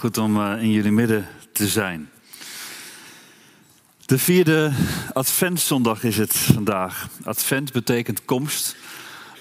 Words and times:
Goed 0.00 0.18
om 0.18 0.40
eh, 0.40 0.62
in 0.62 0.70
jullie 0.70 0.90
midden 0.90 1.28
te 1.52 1.68
zijn. 1.68 2.10
De 4.06 4.18
vierde 4.18 4.72
Adventzondag 5.12 6.04
is 6.04 6.16
het 6.16 6.36
vandaag. 6.36 7.08
Advent 7.24 7.72
betekent 7.72 8.24
komst, 8.24 8.76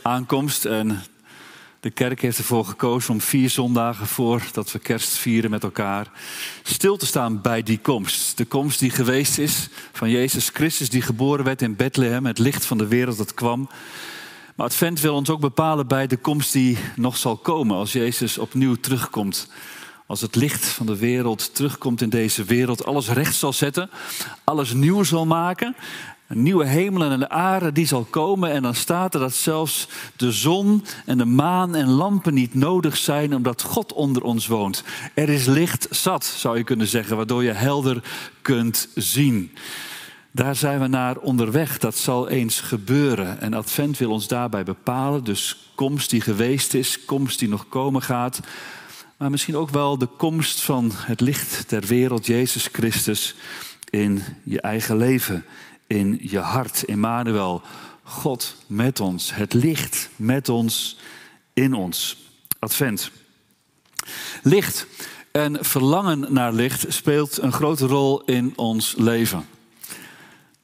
aankomst. 0.02 0.66
En 0.66 1.02
de 1.80 1.90
kerk 1.90 2.22
heeft 2.22 2.38
ervoor 2.38 2.66
gekozen 2.66 3.14
om 3.14 3.22
vier 3.22 3.50
zondagen 3.50 4.08
voordat 4.08 4.72
we 4.72 4.80
kerst 4.80 5.10
vieren 5.10 5.50
met 5.50 5.64
elkaar 5.64 6.12
stil 6.64 6.98
te 6.98 7.06
staan 7.06 7.42
bij 7.42 7.64
die 7.64 7.80
komst. 7.80 8.38
De 8.38 8.46
komst 8.46 8.80
die 8.80 8.92
geweest 8.92 9.38
is 9.38 9.70
van 9.92 10.10
Jezus 10.10 10.50
Christus, 10.50 10.90
die 10.90 11.02
geboren 11.02 11.46
werd 11.46 11.62
in 11.62 11.76
Bethlehem, 11.76 12.26
het 12.26 12.40
licht 12.40 12.66
van 12.66 12.78
de 12.78 12.88
wereld 12.88 13.18
dat 13.18 13.34
kwam. 13.34 13.70
Maar 14.56 14.66
Advent 14.66 15.00
wil 15.00 15.16
ons 15.16 15.30
ook 15.30 15.40
bepalen 15.40 15.88
bij 15.88 16.08
de 16.08 16.18
komst 16.18 16.54
die 16.54 16.78
nog 16.96 17.18
zal 17.18 17.38
komen 17.38 17.76
als 17.76 17.92
Jezus 17.92 18.38
opnieuw 18.38 18.76
terugkomt. 18.76 19.48
Als 20.10 20.22
het 20.22 20.36
licht 20.36 20.66
van 20.66 20.86
de 20.86 20.98
wereld 20.98 21.56
terugkomt 21.56 22.02
in 22.02 22.10
deze 22.10 22.44
wereld, 22.44 22.86
alles 22.86 23.10
recht 23.10 23.36
zal 23.36 23.54
zetten, 23.54 23.90
alles 24.44 24.74
nieuw 24.74 25.04
zal 25.04 25.26
maken. 25.26 25.76
Nieuwe 26.28 26.66
hemel 26.66 27.12
en 27.12 27.20
de 27.20 27.30
aarde 27.30 27.72
die 27.72 27.88
zal 27.88 28.04
komen. 28.10 28.52
En 28.52 28.62
dan 28.62 28.76
staat 28.76 29.14
er 29.14 29.20
dat 29.20 29.34
zelfs 29.34 29.88
de 30.16 30.32
zon 30.32 30.86
en 31.06 31.18
de 31.18 31.26
maan 31.26 31.76
en 31.76 31.90
lampen 31.90 32.34
niet 32.34 32.54
nodig 32.54 32.98
zijn 32.98 33.36
omdat 33.36 33.62
God 33.62 33.94
onder 33.94 34.24
ons 34.24 34.48
woont. 34.48 34.84
Er 35.14 35.30
is 35.30 35.46
licht 35.46 35.88
zat, 35.90 36.26
zou 36.26 36.58
je 36.58 36.64
kunnen 36.64 36.88
zeggen, 36.88 37.18
waardoor 37.18 37.44
je 37.44 37.52
helder 37.52 38.04
kunt 38.42 38.90
zien. 38.96 39.52
Daar 40.32 40.56
zijn 40.56 40.80
we 40.80 40.88
naar 40.88 41.18
onderweg. 41.18 41.78
Dat 41.78 41.96
zal 41.96 42.30
eens 42.30 42.60
gebeuren. 42.60 43.42
En 43.42 43.54
Advent 43.54 43.98
wil 43.98 44.12
ons 44.12 44.28
daarbij 44.28 44.64
bepalen. 44.64 45.24
Dus 45.24 45.72
komst 45.76 46.10
die 46.10 46.22
geweest 46.22 46.74
is, 46.74 47.06
komst 47.06 47.40
die 47.40 47.50
nog 47.50 47.68
komen 47.68 48.02
gaat. 48.02 48.40
Maar 49.20 49.30
misschien 49.30 49.56
ook 49.56 49.70
wel 49.70 49.98
de 49.98 50.06
komst 50.06 50.62
van 50.62 50.92
het 50.94 51.22
licht 51.22 51.70
der 51.70 51.86
wereld, 51.86 52.26
Jezus 52.26 52.70
Christus, 52.72 53.36
in 53.90 54.24
je 54.44 54.62
eigen 54.62 54.98
leven, 54.98 55.46
in 55.88 56.20
je 56.22 56.40
hart. 56.40 56.86
Emmanuel, 56.86 57.62
God 58.04 58.56
met 58.68 59.00
ons, 59.00 59.34
het 59.34 59.54
licht 59.54 60.10
met 60.16 60.50
ons, 60.50 60.98
in 61.54 61.74
ons. 61.74 62.18
Advent. 62.60 63.12
Licht 64.44 64.88
en 65.32 65.66
verlangen 65.66 66.34
naar 66.34 66.54
licht 66.54 66.86
speelt 66.88 67.42
een 67.42 67.54
grote 67.54 67.86
rol 67.86 68.24
in 68.24 68.54
ons 68.56 68.96
leven. 68.98 69.46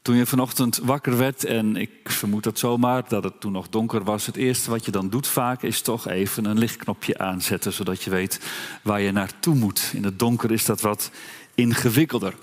Toen 0.05 0.15
je 0.15 0.25
vanochtend 0.25 0.77
wakker 0.77 1.17
werd, 1.17 1.45
en 1.45 1.75
ik 1.75 1.89
vermoed 2.03 2.43
dat 2.43 2.59
zomaar, 2.59 3.07
dat 3.07 3.23
het 3.23 3.39
toen 3.39 3.51
nog 3.51 3.69
donker 3.69 4.03
was, 4.03 4.25
het 4.25 4.35
eerste 4.35 4.69
wat 4.69 4.85
je 4.85 4.91
dan 4.91 5.09
doet 5.09 5.27
vaak 5.27 5.63
is 5.63 5.81
toch 5.81 6.07
even 6.07 6.45
een 6.45 6.57
lichtknopje 6.57 7.17
aanzetten, 7.17 7.73
zodat 7.73 8.03
je 8.03 8.09
weet 8.09 8.39
waar 8.83 9.01
je 9.01 9.11
naartoe 9.11 9.55
moet. 9.55 9.91
In 9.93 10.03
het 10.03 10.19
donker 10.19 10.51
is 10.51 10.65
dat 10.65 10.81
wat 10.81 11.11
ingewikkelder. 11.55 12.33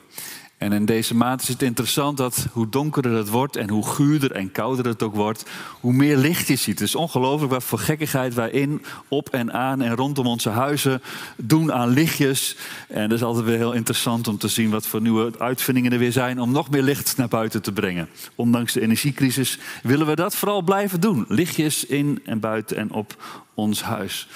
En 0.63 0.73
in 0.73 0.85
deze 0.85 1.15
maand 1.15 1.43
is 1.43 1.49
het 1.49 1.63
interessant 1.63 2.17
dat 2.17 2.47
hoe 2.53 2.69
donkerder 2.69 3.13
het 3.13 3.29
wordt 3.29 3.57
en 3.57 3.69
hoe 3.69 3.87
guurder 3.87 4.33
en 4.33 4.53
kouder 4.53 4.87
het 4.87 5.03
ook 5.03 5.15
wordt, 5.15 5.45
hoe 5.81 5.93
meer 5.93 6.17
licht 6.17 6.47
je 6.47 6.57
ziet. 6.57 6.79
Het 6.79 6.89
is 6.89 6.95
ongelooflijk 6.95 7.53
wat 7.53 7.65
voor 7.65 7.79
gekkigheid 7.79 8.35
wij 8.35 8.51
in, 8.51 8.85
op 9.09 9.29
en 9.29 9.53
aan 9.53 9.81
en 9.81 9.97
rondom 9.97 10.27
onze 10.27 10.49
huizen 10.49 11.03
doen 11.37 11.73
aan 11.73 11.89
lichtjes. 11.89 12.57
En 12.89 13.09
dat 13.09 13.19
is 13.19 13.25
altijd 13.25 13.45
weer 13.45 13.57
heel 13.57 13.73
interessant 13.73 14.29
om 14.29 14.39
te 14.39 14.49
zien 14.49 14.71
wat 14.71 14.87
voor 14.87 15.01
nieuwe 15.01 15.33
uitvindingen 15.39 15.93
er 15.93 15.99
weer 15.99 16.13
zijn 16.13 16.41
om 16.41 16.53
nog 16.53 16.71
meer 16.71 16.83
licht 16.83 17.17
naar 17.17 17.29
buiten 17.29 17.63
te 17.63 17.73
brengen. 17.73 18.09
Ondanks 18.35 18.73
de 18.73 18.81
energiecrisis 18.81 19.59
willen 19.83 20.07
we 20.07 20.15
dat 20.15 20.37
vooral 20.37 20.63
blijven 20.63 21.01
doen. 21.01 21.25
Lichtjes 21.29 21.87
in 21.87 22.21
en 22.25 22.41
buiten 22.41 22.77
en 22.77 22.91
op 22.91 23.23
ons 23.55 23.83
huis. 23.83 24.29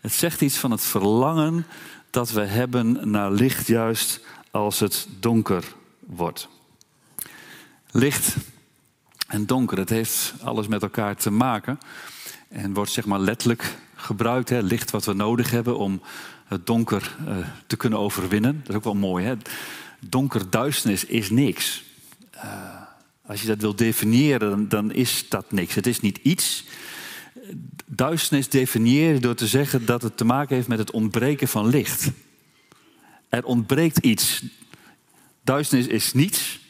Het 0.00 0.12
zegt 0.12 0.40
iets 0.40 0.56
van 0.56 0.70
het 0.70 0.82
verlangen 0.82 1.66
dat 2.10 2.30
we 2.30 2.40
hebben 2.40 3.10
naar 3.10 3.30
licht 3.32 3.66
juist 3.66 4.20
als 4.56 4.80
het 4.80 5.08
donker 5.20 5.64
wordt. 6.06 6.48
Licht 7.90 8.36
en 9.26 9.46
donker, 9.46 9.78
het 9.78 9.88
heeft 9.88 10.34
alles 10.42 10.66
met 10.66 10.82
elkaar 10.82 11.16
te 11.16 11.30
maken. 11.30 11.78
En 12.48 12.74
wordt 12.74 12.90
zeg 12.90 13.06
maar 13.06 13.18
letterlijk 13.18 13.76
gebruikt, 13.94 14.48
hè, 14.48 14.60
licht 14.60 14.90
wat 14.90 15.04
we 15.04 15.12
nodig 15.12 15.50
hebben 15.50 15.78
om 15.78 16.00
het 16.44 16.66
donker 16.66 17.16
uh, 17.28 17.36
te 17.66 17.76
kunnen 17.76 17.98
overwinnen. 17.98 18.60
Dat 18.60 18.68
is 18.68 18.74
ook 18.74 18.84
wel 18.84 18.94
mooi. 18.94 19.24
Hè? 19.24 19.34
Donker, 20.00 20.50
duisternis 20.50 21.04
is 21.04 21.30
niks. 21.30 21.84
Uh, 22.34 22.42
als 23.26 23.40
je 23.40 23.46
dat 23.46 23.60
wil 23.60 23.76
definiëren, 23.76 24.50
dan, 24.50 24.68
dan, 24.68 24.92
is 24.92 25.28
dat 25.28 25.52
niks. 25.52 25.74
Het 25.74 25.86
is 25.86 26.00
niet 26.00 26.18
iets. 26.22 26.64
Duisternis 27.86 28.48
definiëren 28.48 29.20
door 29.20 29.34
te 29.34 29.46
zeggen 29.46 29.86
dat 29.86 30.02
het 30.02 30.16
te 30.16 30.24
maken 30.24 30.54
heeft 30.54 30.68
met 30.68 30.78
het 30.78 30.90
ontbreken 30.90 31.48
van 31.48 31.66
licht. 31.66 32.10
Er 33.28 33.44
ontbreekt 33.44 33.98
iets. 33.98 34.42
Duisternis 35.42 35.86
is 35.86 36.12
niets. 36.12 36.60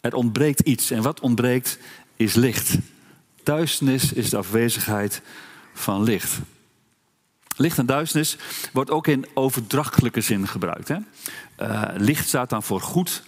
Er 0.00 0.14
ontbreekt 0.14 0.60
iets. 0.60 0.90
En 0.90 1.02
wat 1.02 1.20
ontbreekt 1.20 1.78
is 2.16 2.34
licht. 2.34 2.78
Duisternis 3.42 4.12
is 4.12 4.30
de 4.30 4.36
afwezigheid 4.36 5.22
van 5.74 6.02
licht. 6.02 6.38
Licht 7.56 7.78
en 7.78 7.86
duisternis 7.86 8.36
wordt 8.72 8.90
ook 8.90 9.06
in 9.06 9.26
overdrachtelijke 9.34 10.20
zin 10.20 10.48
gebruikt. 10.48 10.88
Hè? 10.88 10.96
Uh, 11.60 11.82
licht 11.96 12.28
staat 12.28 12.50
dan 12.50 12.62
voor 12.62 12.80
goed 12.80 13.22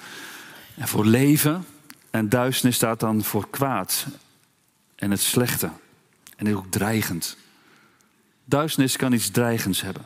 en 0.75 0.89
voor 0.89 1.07
leven. 1.07 1.65
En 2.11 2.29
duisternis 2.29 2.77
staat 2.77 3.01
dan 3.01 3.25
voor 3.25 3.51
kwaad 3.51 4.07
en 4.95 5.11
het 5.11 5.21
slechte. 5.21 5.71
En 6.37 6.47
is 6.47 6.55
ook 6.55 6.71
dreigend. 6.71 7.37
Duisternis 8.45 8.97
kan 8.97 9.13
iets 9.13 9.31
dreigends 9.31 9.81
hebben. 9.81 10.03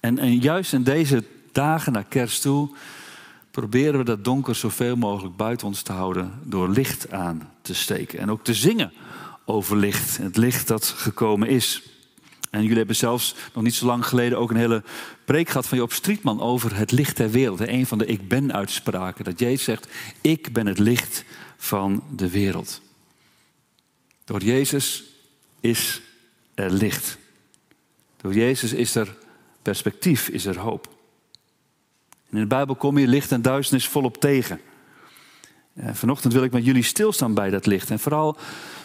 En, 0.00 0.18
en 0.18 0.38
juist 0.38 0.72
in 0.72 0.82
deze 0.82 1.24
dagen 1.52 1.92
naar 1.92 2.04
kerst 2.04 2.42
toe 2.42 2.70
proberen 3.50 3.98
we 3.98 4.04
dat 4.04 4.24
donker 4.24 4.54
zoveel 4.54 4.96
mogelijk 4.96 5.36
buiten 5.36 5.66
ons 5.66 5.82
te 5.82 5.92
houden 5.92 6.32
door 6.42 6.68
licht 6.68 7.12
aan 7.12 7.50
te 7.62 7.74
steken. 7.74 8.18
En 8.18 8.30
ook 8.30 8.44
te 8.44 8.54
zingen 8.54 8.92
over 9.44 9.76
licht, 9.76 10.16
het 10.16 10.36
licht 10.36 10.68
dat 10.68 10.84
gekomen 10.84 11.48
is. 11.48 11.82
En 12.50 12.62
jullie 12.62 12.76
hebben 12.76 12.96
zelfs 12.96 13.34
nog 13.54 13.62
niet 13.62 13.74
zo 13.74 13.86
lang 13.86 14.06
geleden 14.06 14.38
ook 14.38 14.50
een 14.50 14.56
hele 14.56 14.82
preek 15.24 15.48
gehad 15.48 15.66
van 15.66 15.78
Joop 15.78 15.92
Strietman 15.92 16.40
over 16.40 16.76
het 16.76 16.92
licht 16.92 17.16
der 17.16 17.30
wereld. 17.30 17.60
Een 17.60 17.86
van 17.86 17.98
de 17.98 18.06
ik 18.06 18.28
ben 18.28 18.52
uitspraken. 18.52 19.24
Dat 19.24 19.38
Jezus 19.38 19.64
zegt, 19.64 19.88
ik 20.20 20.52
ben 20.52 20.66
het 20.66 20.78
licht 20.78 21.24
van 21.56 22.02
de 22.16 22.30
wereld. 22.30 22.80
Door 24.24 24.42
Jezus 24.42 25.04
is 25.60 26.00
er 26.54 26.70
licht. 26.70 27.18
Door 28.16 28.34
Jezus 28.34 28.72
is 28.72 28.94
er 28.94 29.16
perspectief, 29.62 30.28
is 30.28 30.44
er 30.44 30.58
hoop. 30.58 30.99
In 32.30 32.38
de 32.38 32.46
Bijbel 32.46 32.74
kom 32.74 32.98
je 32.98 33.06
licht 33.06 33.32
en 33.32 33.42
duisternis 33.42 33.88
volop 33.88 34.16
tegen. 34.16 34.60
En 35.74 35.96
vanochtend 35.96 36.32
wil 36.32 36.42
ik 36.42 36.52
met 36.52 36.64
jullie 36.64 36.82
stilstaan 36.82 37.34
bij 37.34 37.50
dat 37.50 37.66
licht. 37.66 37.90
En 37.90 37.98
vooral 37.98 38.36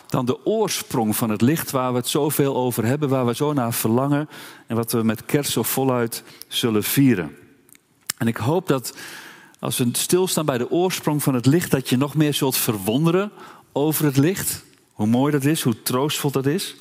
dan 0.08 0.26
de 0.26 0.46
oorsprong 0.46 1.16
van 1.16 1.30
het 1.30 1.42
licht 1.42 1.72
waar 1.72 1.92
we 1.92 1.98
het 1.98 2.08
zoveel 2.08 2.56
over 2.56 2.86
hebben, 2.86 3.10
waar 3.10 3.26
we 3.26 3.36
zo 3.36 3.54
naar 3.54 3.74
verlangen 3.74 4.30
en 4.68 4.76
wat 4.76 4.92
we 4.92 5.04
met 5.04 5.26
kerst 5.26 5.52
zo 5.52 5.64
voluit 5.64 6.24
zullen 6.48 6.84
vieren. 6.84 7.36
En 8.18 8.28
ik 8.28 8.38
hoop 8.38 8.68
dat 8.68 8.98
als 9.60 9.78
we 9.78 9.90
stilstaan 9.92 10.46
bij 10.46 10.58
de 10.58 10.70
oorsprong 10.70 11.24
van 11.24 11.34
het 11.34 11.46
licht, 11.46 11.72
dat 11.72 11.90
je 11.90 11.98
nog 11.98 12.16
meer 12.16 12.34
zult 12.34 12.58
verwonderen 12.58 13.32
over 13.72 14.06
het 14.06 14.18
licht. 14.18 14.64
Hoe 14.94 15.08
mooi 15.08 15.32
dat 15.32 15.44
is, 15.44 15.62
hoe 15.62 15.82
troostvol 15.82 16.32
dat 16.32 16.46
is. 16.46 16.76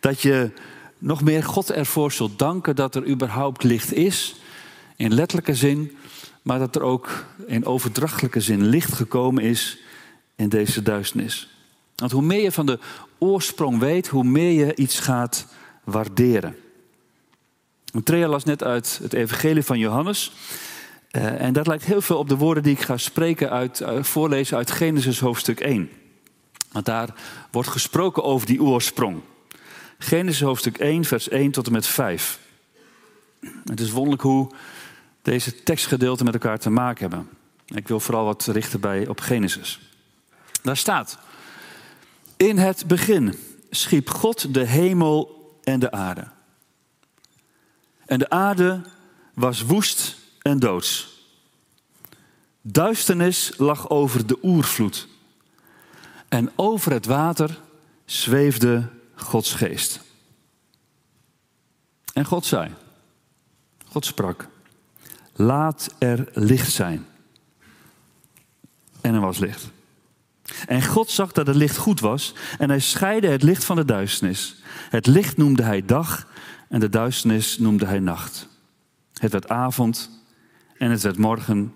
Dat 0.00 0.20
je 0.20 0.50
nog 0.98 1.22
meer 1.22 1.44
God 1.44 1.70
ervoor 1.70 2.12
zult 2.12 2.38
danken 2.38 2.76
dat 2.76 2.94
er 2.94 3.06
überhaupt 3.06 3.62
licht 3.62 3.92
is 3.92 4.40
in 5.00 5.14
letterlijke 5.14 5.54
zin, 5.54 5.96
maar 6.42 6.58
dat 6.58 6.76
er 6.76 6.82
ook 6.82 7.24
in 7.46 7.66
overdrachtelijke 7.66 8.40
zin 8.40 8.66
licht 8.66 8.92
gekomen 8.92 9.42
is 9.42 9.78
in 10.36 10.48
deze 10.48 10.82
duisternis. 10.82 11.48
Want 11.96 12.12
hoe 12.12 12.22
meer 12.22 12.42
je 12.42 12.52
van 12.52 12.66
de 12.66 12.78
oorsprong 13.18 13.78
weet, 13.78 14.08
hoe 14.08 14.24
meer 14.24 14.66
je 14.66 14.76
iets 14.76 14.98
gaat 15.00 15.46
waarderen. 15.84 16.56
Trea 18.04 18.28
las 18.28 18.44
net 18.44 18.64
uit 18.64 18.98
het 19.02 19.12
Evangelie 19.12 19.62
van 19.62 19.78
Johannes. 19.78 20.32
Uh, 21.12 21.40
en 21.40 21.52
dat 21.52 21.66
lijkt 21.66 21.84
heel 21.84 22.00
veel 22.00 22.18
op 22.18 22.28
de 22.28 22.36
woorden 22.36 22.62
die 22.62 22.72
ik 22.72 22.80
ga 22.80 22.96
spreken 22.96 23.50
uit, 23.50 23.80
uh, 23.80 24.02
voorlezen 24.02 24.56
uit 24.56 24.70
Genesis 24.70 25.20
hoofdstuk 25.20 25.60
1. 25.60 25.90
Want 26.72 26.84
daar 26.84 27.14
wordt 27.50 27.68
gesproken 27.68 28.24
over 28.24 28.46
die 28.46 28.62
oorsprong. 28.62 29.20
Genesis 29.98 30.40
hoofdstuk 30.40 30.78
1, 30.78 31.04
vers 31.04 31.28
1 31.28 31.50
tot 31.50 31.66
en 31.66 31.72
met 31.72 31.86
5. 31.86 32.38
Het 33.64 33.80
is 33.80 33.90
wonderlijk 33.90 34.22
hoe 34.22 34.50
deze 35.30 35.62
tekstgedeelten 35.62 36.24
met 36.24 36.34
elkaar 36.34 36.58
te 36.58 36.70
maken 36.70 37.10
hebben. 37.10 37.28
Ik 37.66 37.88
wil 37.88 38.00
vooral 38.00 38.24
wat 38.24 38.46
richten 38.46 38.80
bij 38.80 39.06
op 39.06 39.20
Genesis. 39.20 39.80
Daar 40.62 40.76
staat: 40.76 41.18
In 42.36 42.58
het 42.58 42.86
begin 42.86 43.38
schiep 43.70 44.08
God 44.10 44.54
de 44.54 44.64
hemel 44.66 45.58
en 45.62 45.80
de 45.80 45.90
aarde. 45.90 46.28
En 48.06 48.18
de 48.18 48.30
aarde 48.30 48.80
was 49.34 49.62
woest 49.62 50.16
en 50.42 50.58
doods. 50.58 51.18
Duisternis 52.60 53.52
lag 53.56 53.88
over 53.90 54.26
de 54.26 54.38
oervloed. 54.42 55.08
En 56.28 56.52
over 56.56 56.92
het 56.92 57.06
water 57.06 57.60
zweefde 58.04 58.88
Gods 59.14 59.52
geest. 59.52 60.00
En 62.12 62.24
God 62.24 62.46
zei, 62.46 62.74
God 63.86 64.04
sprak, 64.04 64.48
laat 65.40 65.94
er 65.98 66.28
licht 66.32 66.72
zijn. 66.72 67.06
En 69.00 69.14
er 69.14 69.20
was 69.20 69.38
licht. 69.38 69.70
En 70.66 70.84
God 70.84 71.10
zag 71.10 71.32
dat 71.32 71.46
het 71.46 71.56
licht 71.56 71.76
goed 71.76 72.00
was 72.00 72.34
en 72.58 72.68
hij 72.68 72.80
scheidde 72.80 73.28
het 73.28 73.42
licht 73.42 73.64
van 73.64 73.76
de 73.76 73.84
duisternis. 73.84 74.62
Het 74.90 75.06
licht 75.06 75.36
noemde 75.36 75.62
hij 75.62 75.84
dag 75.84 76.26
en 76.68 76.80
de 76.80 76.88
duisternis 76.88 77.58
noemde 77.58 77.86
hij 77.86 77.98
nacht. 77.98 78.48
Het 79.14 79.32
werd 79.32 79.48
avond 79.48 80.10
en 80.78 80.90
het 80.90 81.02
werd 81.02 81.18
morgen 81.18 81.74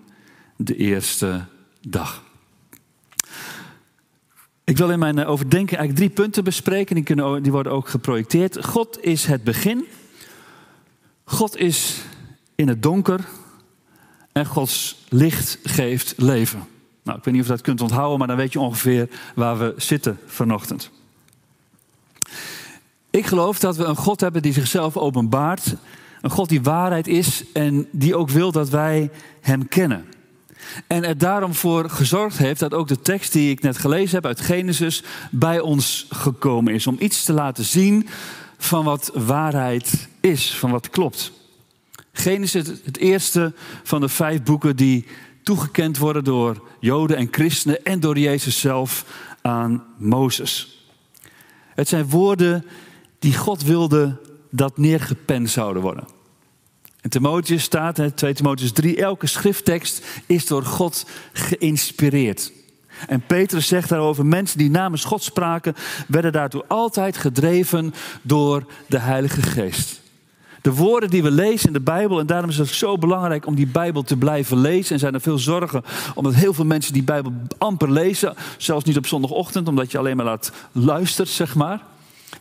de 0.55 0.75
eerste 0.75 1.45
dag. 1.81 2.23
Ik 4.63 4.77
wil 4.77 4.89
in 4.89 4.99
mijn 4.99 5.19
eh, 5.19 5.29
overdenking 5.29 5.79
eigenlijk 5.79 5.95
drie 5.95 6.23
punten 6.23 6.43
bespreken. 6.43 6.95
Die, 6.95 7.03
kunnen, 7.03 7.43
die 7.43 7.51
worden 7.51 7.71
ook 7.71 7.89
geprojecteerd. 7.89 8.65
God 8.65 9.03
is 9.03 9.25
het 9.25 9.43
begin. 9.43 9.85
God 11.23 11.57
is 11.57 12.01
in 12.55 12.67
het 12.67 12.83
donker. 12.83 13.25
En 14.35 14.45
Gods 14.45 14.97
licht 15.09 15.59
geeft 15.63 16.13
leven. 16.17 16.67
Nou, 17.03 17.17
ik 17.17 17.23
weet 17.23 17.33
niet 17.33 17.43
of 17.43 17.49
je 17.49 17.55
dat 17.55 17.63
kunt 17.63 17.81
onthouden, 17.81 18.17
maar 18.17 18.27
dan 18.27 18.37
weet 18.37 18.53
je 18.53 18.59
ongeveer 18.59 19.09
waar 19.35 19.57
we 19.57 19.73
zitten 19.77 20.19
vanochtend. 20.25 20.91
Ik 23.09 23.25
geloof 23.25 23.59
dat 23.59 23.75
we 23.75 23.83
een 23.83 23.95
God 23.95 24.19
hebben 24.19 24.41
die 24.41 24.53
zichzelf 24.53 24.97
openbaart. 24.97 25.75
Een 26.21 26.29
God 26.29 26.49
die 26.49 26.61
waarheid 26.61 27.07
is 27.07 27.43
en 27.53 27.87
die 27.91 28.15
ook 28.15 28.29
wil 28.29 28.51
dat 28.51 28.69
wij 28.69 29.09
Hem 29.41 29.67
kennen. 29.67 30.05
En 30.87 31.03
er 31.03 31.17
daarom 31.17 31.53
voor 31.53 31.89
gezorgd 31.89 32.37
heeft 32.37 32.59
dat 32.59 32.73
ook 32.73 32.87
de 32.87 33.01
tekst 33.01 33.31
die 33.31 33.51
ik 33.51 33.61
net 33.61 33.77
gelezen 33.77 34.15
heb 34.15 34.25
uit 34.25 34.41
Genesis 34.41 35.03
bij 35.31 35.59
ons 35.59 36.05
gekomen 36.09 36.73
is. 36.73 36.87
Om 36.87 36.95
iets 36.99 37.23
te 37.23 37.33
laten 37.33 37.63
zien 37.63 38.07
van 38.57 38.83
wat 38.83 39.11
waarheid 39.13 40.07
is, 40.19 40.55
van 40.55 40.71
wat 40.71 40.89
klopt. 40.89 41.31
Genesis 42.17 42.69
is 42.69 42.79
het 42.83 42.97
eerste 42.97 43.53
van 43.83 44.01
de 44.01 44.09
vijf 44.09 44.43
boeken 44.43 44.75
die 44.75 45.05
toegekend 45.43 45.97
worden 45.97 46.23
door 46.23 46.67
Joden 46.79 47.17
en 47.17 47.27
christenen 47.31 47.83
en 47.83 47.99
door 47.99 48.17
Jezus 48.17 48.59
zelf 48.59 49.05
aan 49.41 49.83
Mozes. 49.97 50.85
Het 51.73 51.87
zijn 51.87 52.09
woorden 52.09 52.65
die 53.19 53.37
God 53.37 53.63
wilde 53.63 54.21
dat 54.51 54.77
neergepend 54.77 55.49
zouden 55.49 55.81
worden. 55.81 56.07
In 57.01 57.09
Timotheus 57.09 57.63
staat, 57.63 57.99
2 58.15 58.33
Timotheus 58.33 58.71
3, 58.71 59.01
elke 59.01 59.27
schrifttekst 59.27 60.05
is 60.25 60.45
door 60.45 60.63
God 60.63 61.05
geïnspireerd. 61.33 62.51
En 63.07 63.21
Petrus 63.25 63.67
zegt 63.67 63.89
daarover, 63.89 64.25
mensen 64.25 64.57
die 64.57 64.69
namens 64.69 65.03
God 65.03 65.23
spraken, 65.23 65.75
werden 66.07 66.31
daartoe 66.31 66.65
altijd 66.67 67.17
gedreven 67.17 67.93
door 68.21 68.65
de 68.87 68.99
Heilige 68.99 69.41
Geest. 69.41 70.03
De 70.65 70.73
woorden 70.73 71.09
die 71.09 71.23
we 71.23 71.31
lezen 71.31 71.67
in 71.67 71.73
de 71.73 71.79
Bijbel, 71.79 72.19
en 72.19 72.25
daarom 72.25 72.49
is 72.49 72.57
het 72.57 72.67
zo 72.67 72.97
belangrijk 72.97 73.45
om 73.45 73.55
die 73.55 73.67
Bijbel 73.67 74.03
te 74.03 74.17
blijven 74.17 74.57
lezen. 74.57 74.93
En 74.93 74.99
zijn 74.99 75.13
er 75.13 75.21
veel 75.21 75.37
zorgen, 75.37 75.83
omdat 76.15 76.33
heel 76.33 76.53
veel 76.53 76.65
mensen 76.65 76.93
die 76.93 77.03
Bijbel 77.03 77.33
amper 77.57 77.91
lezen, 77.91 78.35
zelfs 78.57 78.85
niet 78.85 78.97
op 78.97 79.07
zondagochtend, 79.07 79.67
omdat 79.67 79.91
je 79.91 79.97
alleen 79.97 80.15
maar 80.15 80.25
laat 80.25 80.51
luisteren, 80.71 81.31
zeg 81.31 81.55
maar. 81.55 81.81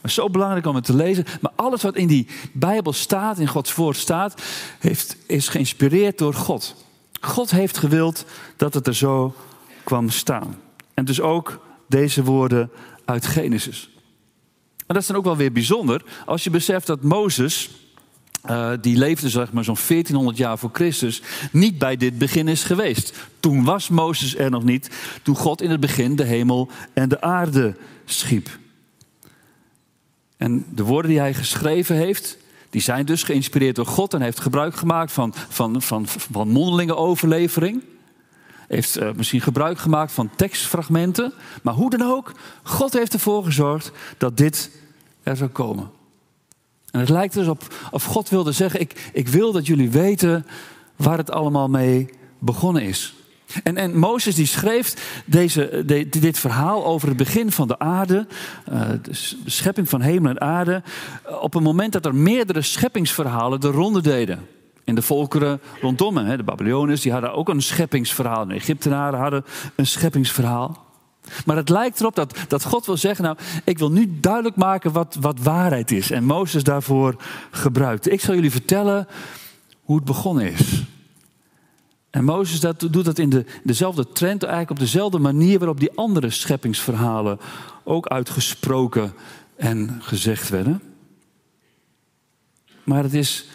Maar 0.03 0.11
zo 0.11 0.31
belangrijk 0.31 0.67
om 0.67 0.75
het 0.75 0.85
te 0.85 0.95
lezen. 0.95 1.25
Maar 1.41 1.53
alles 1.57 1.83
wat 1.83 1.97
in 1.97 2.07
die 2.07 2.27
Bijbel 2.53 2.93
staat, 2.93 3.39
in 3.39 3.49
Gods 3.49 3.75
woord 3.75 3.97
staat, 3.97 4.43
heeft, 4.79 5.17
is 5.27 5.49
geïnspireerd 5.49 6.19
door 6.19 6.35
God. 6.35 6.75
God 7.21 7.51
heeft 7.51 7.79
gewild 7.79 8.25
dat 8.57 8.75
het 8.75 8.87
er 8.87 8.95
zo 8.95 9.35
kwam 9.83 10.11
staan. 10.11 10.61
En 10.95 11.05
dus 11.05 11.21
ook 11.21 11.59
deze 11.89 12.23
woorden 12.23 12.71
uit 13.05 13.27
Genesis. 13.27 13.91
En 14.77 14.95
dat 14.95 15.03
is 15.03 15.07
dan 15.07 15.17
ook 15.17 15.25
wel 15.25 15.37
weer 15.37 15.53
bijzonder 15.53 16.05
als 16.27 16.45
je 16.45 16.51
beseft 16.51 16.87
dat 16.87 17.03
Mozes, 17.03 17.71
uh, 18.51 18.71
die 18.81 18.97
leefde 18.97 19.29
zeg 19.29 19.53
maar 19.53 19.65
zo'n 19.65 19.77
1400 19.89 20.37
jaar 20.37 20.59
voor 20.59 20.71
Christus, 20.73 21.23
niet 21.53 21.79
bij 21.79 21.97
dit 21.97 22.19
begin 22.19 22.49
is 22.49 22.65
geweest. 22.65 23.13
Toen 23.41 23.65
was 23.65 23.89
Mozes 23.89 24.37
er 24.37 24.51
nog 24.51 24.65
niet, 24.65 24.91
toen 25.23 25.37
God 25.37 25.63
in 25.63 25.71
het 25.71 25.81
begin 25.81 26.17
de 26.17 26.25
hemel 26.25 26.69
en 26.93 27.09
de 27.09 27.21
aarde 27.21 27.77
schiep. 28.05 28.59
En 30.37 30.67
de 30.75 30.83
woorden 30.83 31.11
die 31.11 31.21
hij 31.21 31.35
geschreven 31.35 31.97
heeft, 31.97 32.39
die 32.71 32.81
zijn 32.81 33.07
dus 33.07 33.23
geïnspireerd 33.23 33.77
door 33.77 33.87
God 33.87 34.15
en 34.15 34.23
heeft 34.23 34.41
gebruik 34.41 34.77
gemaakt 34.77 35.13
van, 35.13 35.35
van, 35.49 35.83
van, 35.83 36.07
van 36.07 36.49
mondelinge 36.49 36.97
overlevering. 36.97 37.83
Heeft 38.69 39.01
uh, 39.01 39.13
misschien 39.17 39.41
gebruik 39.41 39.79
gemaakt 39.79 40.13
van 40.13 40.31
tekstfragmenten. 40.37 41.33
Maar 41.63 41.75
hoe 41.75 41.91
dan 41.91 42.03
ook, 42.03 42.33
God 42.63 42.93
heeft 42.93 43.13
ervoor 43.13 43.45
gezorgd 43.45 43.93
dat 44.19 44.37
dit 44.37 44.71
er 45.23 45.37
zou 45.37 45.51
komen. 45.51 45.91
En 46.95 47.01
het 47.01 47.09
lijkt 47.09 47.35
dus 47.35 47.47
op 47.47 47.75
of 47.91 48.05
God 48.05 48.29
wilde 48.29 48.53
zeggen: 48.53 48.81
ik, 48.81 49.11
ik 49.13 49.29
wil 49.29 49.53
dat 49.53 49.67
jullie 49.67 49.91
weten 49.91 50.47
waar 50.97 51.19
het 51.19 51.31
allemaal 51.31 51.69
mee 51.69 52.09
begonnen 52.39 52.83
is. 52.83 53.15
En, 53.63 53.77
en 53.77 53.99
Mozes 53.99 54.35
die 54.35 54.47
schreef 54.47 55.23
deze, 55.27 55.83
dit 56.09 56.39
verhaal 56.39 56.85
over 56.85 57.09
het 57.09 57.17
begin 57.17 57.53
van 57.53 57.69
de 57.69 57.79
aarde, 57.79 58.27
uh, 58.73 58.81
de 59.03 59.35
schepping 59.45 59.89
van 59.89 60.01
hemel 60.01 60.31
en 60.31 60.41
aarde, 60.41 60.83
op 61.41 61.55
een 61.55 61.63
moment 61.63 61.93
dat 61.93 62.07
er 62.07 62.15
meerdere 62.15 62.63
scheppingsverhalen 62.63 63.61
de 63.61 63.71
ronde 63.71 64.01
deden. 64.01 64.47
En 64.85 64.95
de 64.95 65.03
volkeren 65.03 65.61
rondom 65.81 66.17
hem, 66.17 66.37
de 66.37 66.43
Babyloniërs, 66.43 67.01
die 67.01 67.13
hadden 67.13 67.35
ook 67.35 67.49
een 67.49 67.63
scheppingsverhaal. 67.63 68.47
De 68.47 68.55
Egyptenaren 68.55 69.19
hadden 69.19 69.45
een 69.75 69.87
scheppingsverhaal. 69.87 70.84
Maar 71.45 71.57
het 71.57 71.69
lijkt 71.69 72.01
erop 72.01 72.15
dat, 72.15 72.39
dat 72.49 72.65
God 72.65 72.87
wil 72.87 72.97
zeggen, 72.97 73.25
nou, 73.25 73.37
ik 73.65 73.79
wil 73.79 73.91
nu 73.91 74.21
duidelijk 74.21 74.57
maken 74.57 74.93
wat, 74.93 75.17
wat 75.21 75.39
waarheid 75.39 75.91
is. 75.91 76.11
En 76.11 76.25
Mozes 76.25 76.63
daarvoor 76.63 77.17
gebruikte. 77.51 78.11
Ik 78.11 78.21
zal 78.21 78.35
jullie 78.35 78.51
vertellen 78.51 79.07
hoe 79.83 79.97
het 79.97 80.05
begonnen 80.05 80.53
is. 80.53 80.85
En 82.11 82.25
Mozes 82.25 82.61
dat, 82.61 82.81
doet 82.91 83.05
dat 83.05 83.19
in 83.19 83.31
de, 83.31 83.45
dezelfde 83.63 84.13
trend, 84.13 84.43
eigenlijk 84.43 84.71
op 84.71 84.79
dezelfde 84.79 85.19
manier 85.19 85.59
waarop 85.59 85.81
die 85.81 85.93
andere 85.95 86.31
scheppingsverhalen 86.31 87.39
ook 87.85 88.07
uitgesproken 88.07 89.13
en 89.57 89.99
gezegd 90.03 90.49
werden. 90.49 90.83
Maar 92.85 93.03
het 93.03 93.15
is 93.15 93.47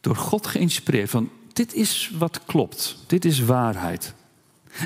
door 0.00 0.16
God 0.16 0.46
geïnspireerd 0.46 1.10
van 1.10 1.30
dit 1.52 1.74
is 1.74 2.12
wat 2.18 2.44
klopt, 2.44 2.96
dit 3.06 3.24
is 3.24 3.40
waarheid. 3.40 4.14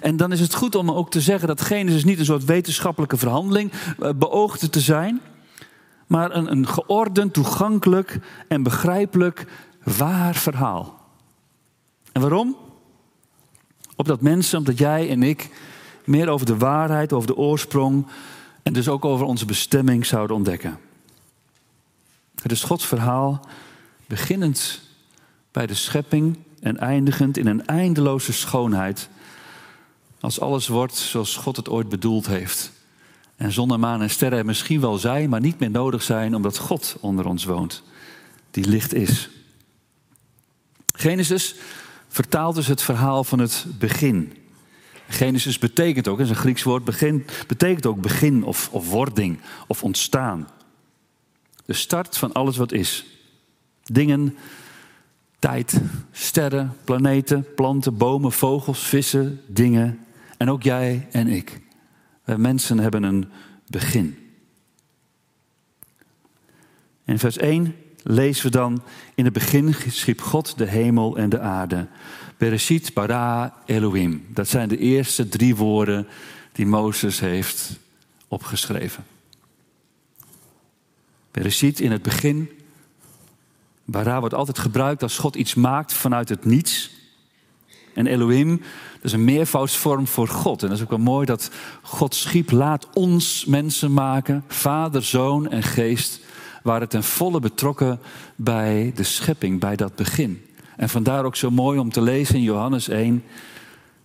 En 0.01 0.17
dan 0.17 0.33
is 0.33 0.41
het 0.41 0.55
goed 0.55 0.75
om 0.75 0.91
ook 0.91 1.11
te 1.11 1.21
zeggen 1.21 1.49
dat 1.49 1.61
Genesis 1.61 2.05
niet 2.05 2.19
een 2.19 2.25
soort 2.25 2.45
wetenschappelijke 2.45 3.17
verhandeling 3.17 3.73
eh, 3.73 4.11
beoogde 4.17 4.71
te 4.71 4.81
zijn, 4.81 5.21
maar 6.07 6.35
een, 6.35 6.51
een 6.51 6.69
geordend, 6.69 7.33
toegankelijk 7.33 8.19
en 8.49 8.63
begrijpelijk 8.63 9.47
waar 9.83 10.35
verhaal. 10.35 11.01
En 12.13 12.21
waarom? 12.21 12.57
Opdat 13.97 14.21
mensen, 14.21 14.59
omdat 14.59 14.79
jij 14.79 15.11
en 15.11 15.23
ik 15.23 15.51
meer 16.05 16.29
over 16.29 16.47
de 16.47 16.57
waarheid, 16.57 17.13
over 17.13 17.27
de 17.27 17.37
oorsprong 17.37 18.07
en 18.63 18.73
dus 18.73 18.89
ook 18.89 19.05
over 19.05 19.27
onze 19.27 19.45
bestemming 19.45 20.07
zouden 20.07 20.37
ontdekken. 20.37 20.79
Het 22.43 22.53
is 22.53 22.63
Gods 22.63 22.87
verhaal, 22.87 23.47
beginnend 24.07 24.81
bij 25.53 25.67
de 25.67 25.75
schepping 25.75 26.39
en 26.61 26.79
eindigend 26.79 27.37
in 27.37 27.47
een 27.47 27.67
eindeloze 27.67 28.33
schoonheid. 28.33 29.09
Als 30.27 30.41
alles 30.41 30.69
wordt 30.69 30.95
zoals 30.95 31.37
God 31.37 31.57
het 31.57 31.69
ooit 31.69 31.89
bedoeld 31.89 32.27
heeft. 32.27 32.73
En 33.37 33.53
zon 33.53 33.81
maan 33.81 34.03
en 34.03 34.11
sterren 34.11 34.39
er 34.39 34.45
misschien 34.45 34.81
wel 34.81 34.99
zijn, 34.99 35.29
maar 35.31 35.41
niet 35.41 35.59
meer 35.59 35.71
nodig 35.71 36.03
zijn 36.03 36.35
omdat 36.35 36.59
God 36.59 36.97
onder 37.01 37.27
ons 37.27 37.45
woont, 37.45 37.83
die 38.51 38.69
licht 38.69 38.95
is. 38.95 39.29
Genesis 40.95 41.55
vertaalt 42.09 42.55
dus 42.55 42.67
het 42.67 42.83
verhaal 42.83 43.25
van 43.25 43.39
het 43.39 43.67
begin. 43.79 44.37
Genesis 45.09 45.59
betekent 45.59 46.09
ook, 46.09 46.19
dat 46.19 46.27
is 46.27 46.33
een 46.33 46.39
Grieks 46.39 46.63
woord, 46.63 46.85
begin, 46.85 47.27
betekent 47.47 47.87
ook 47.87 48.01
begin 48.01 48.45
of, 48.45 48.69
of 48.73 48.91
wording 48.91 49.39
of 49.67 49.83
ontstaan. 49.83 50.49
De 51.65 51.73
start 51.73 52.19
van 52.19 52.33
alles 52.33 52.57
wat 52.57 52.73
is. 52.73 53.07
Dingen, 53.85 54.37
tijd, 55.39 55.81
sterren, 56.13 56.77
planeten, 56.85 57.47
planten, 57.55 57.97
bomen, 57.97 58.33
vogels, 58.33 58.81
vissen, 58.81 59.41
dingen. 59.47 60.01
En 60.37 60.51
ook 60.51 60.63
jij 60.63 61.09
en 61.11 61.29
ik. 61.29 61.61
Wij 62.25 62.39
mensen 62.39 62.79
hebben 62.79 63.03
een 63.03 63.31
begin. 63.67 64.19
In 67.05 67.19
vers 67.19 67.37
1 67.37 67.75
lezen 68.03 68.45
we 68.45 68.51
dan, 68.51 68.83
in 69.15 69.25
het 69.25 69.33
begin 69.33 69.75
schiep 69.89 70.21
God 70.21 70.59
de 70.59 70.65
hemel 70.65 71.17
en 71.17 71.29
de 71.29 71.41
aarde. 71.41 71.87
Bereshit 72.37 72.95
bara 72.95 73.55
Elohim. 73.65 74.27
Dat 74.29 74.49
zijn 74.49 74.69
de 74.69 74.79
eerste 74.79 75.29
drie 75.29 75.57
woorden 75.57 76.07
die 76.53 76.67
Mozes 76.67 77.21
heeft 77.21 77.79
opgeschreven. 78.29 79.05
Bereshit 81.31 81.81
in 81.81 81.91
het 81.91 82.03
begin. 82.03 82.51
Bara 83.85 84.21
wordt 84.21 84.35
altijd 84.35 84.59
gebruikt 84.59 85.03
als 85.03 85.19
God 85.19 85.37
iets 85.37 85.55
maakt 85.55 85.93
vanuit 85.93 86.29
het 86.29 86.45
niets. 86.45 86.96
En 87.97 88.07
Elohim, 88.07 88.57
dat 88.93 89.05
is 89.05 89.13
een 89.13 89.25
meervoudsvorm 89.25 90.07
voor 90.07 90.29
God. 90.29 90.63
En 90.63 90.69
dat 90.69 90.77
is 90.77 90.83
ook 90.83 90.91
wel 90.91 90.99
mooi 90.99 91.27
dat 91.27 91.51
God 91.83 92.15
schiep, 92.15 92.51
laat 92.51 92.87
ons 92.93 93.45
mensen 93.45 93.93
maken. 93.93 94.45
Vader, 94.49 95.05
Zoon 95.05 95.49
en 95.49 95.63
Geest 95.63 96.21
waren 96.63 96.89
ten 96.89 97.05
volle 97.05 97.41
betrokken 97.41 98.01
bij 98.37 98.93
de 98.95 99.03
schepping, 99.03 99.61
bij 99.61 99.77
dat 99.77 99.95
begin. 99.95 100.45
En 100.77 100.89
vandaar 100.89 101.25
ook 101.25 101.37
zo 101.37 101.51
mooi 101.51 101.79
om 101.79 101.91
te 101.91 102.01
lezen 102.01 102.35
in 102.35 102.43
Johannes 102.43 102.89
1 102.89 103.23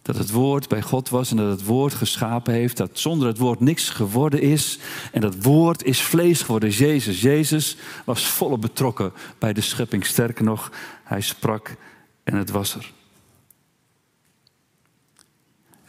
dat 0.02 0.18
het 0.18 0.32
woord 0.32 0.68
bij 0.68 0.82
God 0.82 1.10
was 1.10 1.32
en 1.32 1.38
dat 1.38 1.50
het 1.50 1.66
woord 1.66 1.94
geschapen 1.94 2.54
heeft. 2.54 2.78
Dat 2.78 3.00
zonder 3.00 3.28
het 3.28 3.38
woord 3.38 3.60
niks 3.60 3.90
geworden 3.90 4.42
is. 4.42 4.80
En 5.12 5.22
dat 5.22 5.44
woord 5.44 5.84
is 5.84 6.02
vlees 6.02 6.42
geworden, 6.42 6.70
Jezus. 6.70 7.22
Jezus 7.22 7.78
was 8.06 8.26
volop 8.26 8.62
betrokken 8.62 9.14
bij 9.40 9.54
de 9.54 9.62
schepping. 9.62 10.06
Sterker 10.06 10.44
nog, 10.44 10.72
hij 11.04 11.22
sprak 11.22 11.76
en 12.24 12.36
het 12.36 12.50
was 12.50 12.76
er. 12.76 12.92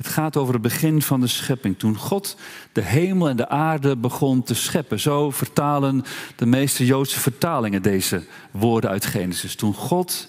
Het 0.03 0.11
gaat 0.11 0.37
over 0.37 0.53
het 0.53 0.63
begin 0.63 1.03
van 1.03 1.21
de 1.21 1.27
schepping. 1.27 1.79
Toen 1.79 1.97
God 1.97 2.37
de 2.73 2.81
hemel 2.81 3.29
en 3.29 3.37
de 3.37 3.49
aarde 3.49 3.97
begon 3.97 4.43
te 4.43 4.55
scheppen. 4.55 5.01
Zo 5.01 5.31
vertalen 5.31 6.05
de 6.37 6.47
meeste 6.47 6.87
Joodse 6.87 7.21
vertalingen 7.21 7.83
deze 7.83 8.25
woorden 8.51 8.91
uit 8.91 9.07
Genesis. 9.07 9.57
Toen 9.57 9.75
God 9.75 10.29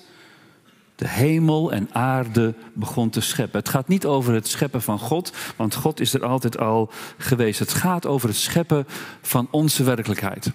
de 0.96 1.08
hemel 1.08 1.72
en 1.72 1.90
aarde 1.92 2.54
begon 2.74 3.10
te 3.10 3.22
scheppen. 3.22 3.60
Het 3.60 3.70
gaat 3.70 3.88
niet 3.88 4.06
over 4.06 4.34
het 4.34 4.48
scheppen 4.48 4.82
van 4.82 5.00
God, 5.00 5.34
want 5.56 5.76
God 5.76 6.00
is 6.00 6.14
er 6.14 6.26
altijd 6.26 6.58
al 6.58 6.92
geweest. 7.18 7.60
Het 7.60 7.74
gaat 7.74 8.06
over 8.06 8.28
het 8.30 8.38
scheppen 8.38 8.86
van 9.22 9.48
onze 9.52 9.84
werkelijkheid. 9.84 10.52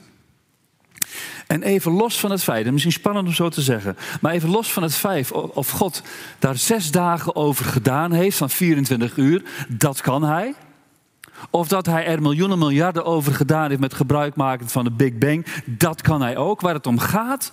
En 1.48 1.62
even 1.62 1.92
los 1.92 2.20
van 2.20 2.30
het 2.30 2.42
feit, 2.42 2.70
misschien 2.70 2.92
spannend 2.92 3.26
om 3.26 3.32
zo 3.32 3.48
te 3.48 3.62
zeggen, 3.62 3.96
maar 4.20 4.32
even 4.32 4.48
los 4.48 4.72
van 4.72 4.82
het 4.82 4.94
feit 4.94 5.32
of 5.32 5.70
God 5.70 6.02
daar 6.38 6.56
zes 6.56 6.90
dagen 6.90 7.36
over 7.36 7.64
gedaan 7.64 8.12
heeft 8.12 8.36
van 8.36 8.50
24 8.50 9.16
uur, 9.16 9.42
dat 9.68 10.00
kan 10.00 10.22
hij. 10.22 10.54
Of 11.50 11.68
dat 11.68 11.86
hij 11.86 12.06
er 12.06 12.22
miljoenen 12.22 12.58
miljarden 12.58 13.04
over 13.04 13.34
gedaan 13.34 13.68
heeft 13.68 13.80
met 13.80 13.94
gebruik 13.94 14.36
maken 14.36 14.68
van 14.68 14.84
de 14.84 14.90
Big 14.90 15.18
Bang, 15.18 15.46
dat 15.64 16.00
kan 16.00 16.22
hij 16.22 16.36
ook. 16.36 16.60
Waar 16.60 16.74
het 16.74 16.86
om 16.86 16.98
gaat 16.98 17.52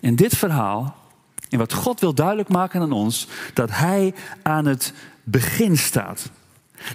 in 0.00 0.16
dit 0.16 0.36
verhaal, 0.36 0.96
en 1.48 1.58
wat 1.58 1.72
God 1.72 2.00
wil 2.00 2.14
duidelijk 2.14 2.48
maken 2.48 2.80
aan 2.80 2.92
ons, 2.92 3.26
dat 3.54 3.70
hij 3.70 4.14
aan 4.42 4.66
het 4.66 4.92
begin 5.24 5.76
staat. 5.78 6.30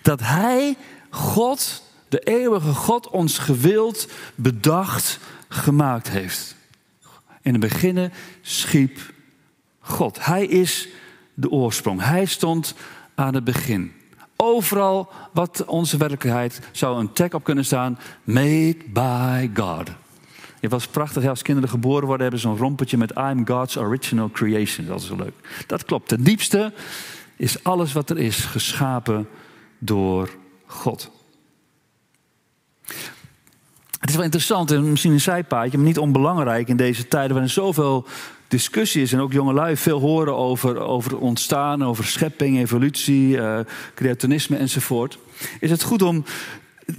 Dat 0.02 0.20
hij, 0.24 0.76
God, 1.10 1.84
de 2.10 2.20
eeuwige 2.20 2.74
God, 2.74 3.10
ons 3.10 3.38
gewild, 3.38 4.08
bedacht, 4.36 5.20
gemaakt 5.48 6.10
heeft. 6.10 6.56
In 7.42 7.52
het 7.52 7.62
beginnen 7.62 8.12
schiep 8.42 9.00
God. 9.80 10.26
Hij 10.26 10.46
is 10.46 10.88
de 11.34 11.50
oorsprong. 11.50 12.02
Hij 12.04 12.26
stond 12.26 12.76
aan 13.16 13.34
het 13.34 13.44
begin. 13.44 13.92
Overal 14.36 15.10
wat 15.34 15.66
onze 15.66 15.98
werkelijkheid 15.98 16.62
zou 16.72 17.00
een 17.00 17.14
tag 17.14 17.32
op 17.32 17.44
kunnen 17.44 17.66
staan. 17.66 18.00
Made 18.24 18.78
by 18.94 19.50
God. 19.54 19.90
Het 20.60 20.72
was 20.72 20.88
prachtig, 20.88 21.26
als 21.26 21.42
kinderen 21.42 21.70
geboren 21.70 22.06
worden, 22.06 22.22
hebben 22.22 22.40
ze 22.40 22.48
zo'n 22.48 22.58
rompetje 22.58 22.98
met 22.98 23.18
I'm 23.18 23.48
God's 23.48 23.78
original 23.78 24.30
creation. 24.30 24.88
Dat 24.88 25.02
is 25.02 25.10
leuk. 25.10 25.64
Dat 25.68 25.86
klopt. 25.86 26.08
Ten 26.08 26.24
diepste 26.24 26.74
is 27.36 27.64
alles 27.64 27.94
wat 27.94 28.10
er 28.10 28.18
is 28.18 28.46
geschapen 28.46 29.28
door 29.80 30.30
God. 30.66 31.12
Het 34.00 34.10
is 34.10 34.16
wel 34.16 34.24
interessant 34.24 34.72
en 34.72 34.90
misschien 34.90 35.12
een 35.12 35.22
zijpaadje, 35.22 35.78
maar 35.78 35.88
niet 35.88 35.98
onbelangrijk 35.98 36.68
in 36.68 36.78
deze 36.78 37.08
tijden 37.08 37.32
waarin 37.32 37.50
zoveel 37.50 38.08
discussie 38.48 39.02
is 39.02 39.14
en 39.14 39.20
ook 39.20 39.34
jongelui 39.34 39.78
veel 39.78 40.00
horen 40.00 40.36
over, 40.36 40.80
over 40.80 41.18
ontstaan, 41.18 41.84
over 41.84 42.06
schepping, 42.06 42.58
evolutie, 42.58 43.36
uh, 43.36 43.60
creationisme 43.96 44.58
enzovoort. 44.58 45.18
Is 45.60 45.70
het 45.70 45.84
goed 45.84 46.02
om 46.02 46.24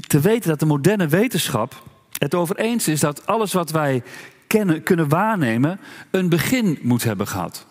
te 0.06 0.20
weten 0.20 0.48
dat 0.48 0.60
de 0.60 0.66
moderne 0.66 1.08
wetenschap 1.08 1.82
het 2.18 2.34
over 2.34 2.56
eens 2.56 2.88
is 2.88 3.00
dat 3.00 3.26
alles 3.26 3.52
wat 3.52 3.70
wij 3.70 4.02
kennen, 4.46 4.82
kunnen 4.82 5.08
waarnemen, 5.08 5.80
een 6.10 6.28
begin 6.28 6.78
moet 6.82 7.04
hebben 7.04 7.26
gehad. 7.26 7.66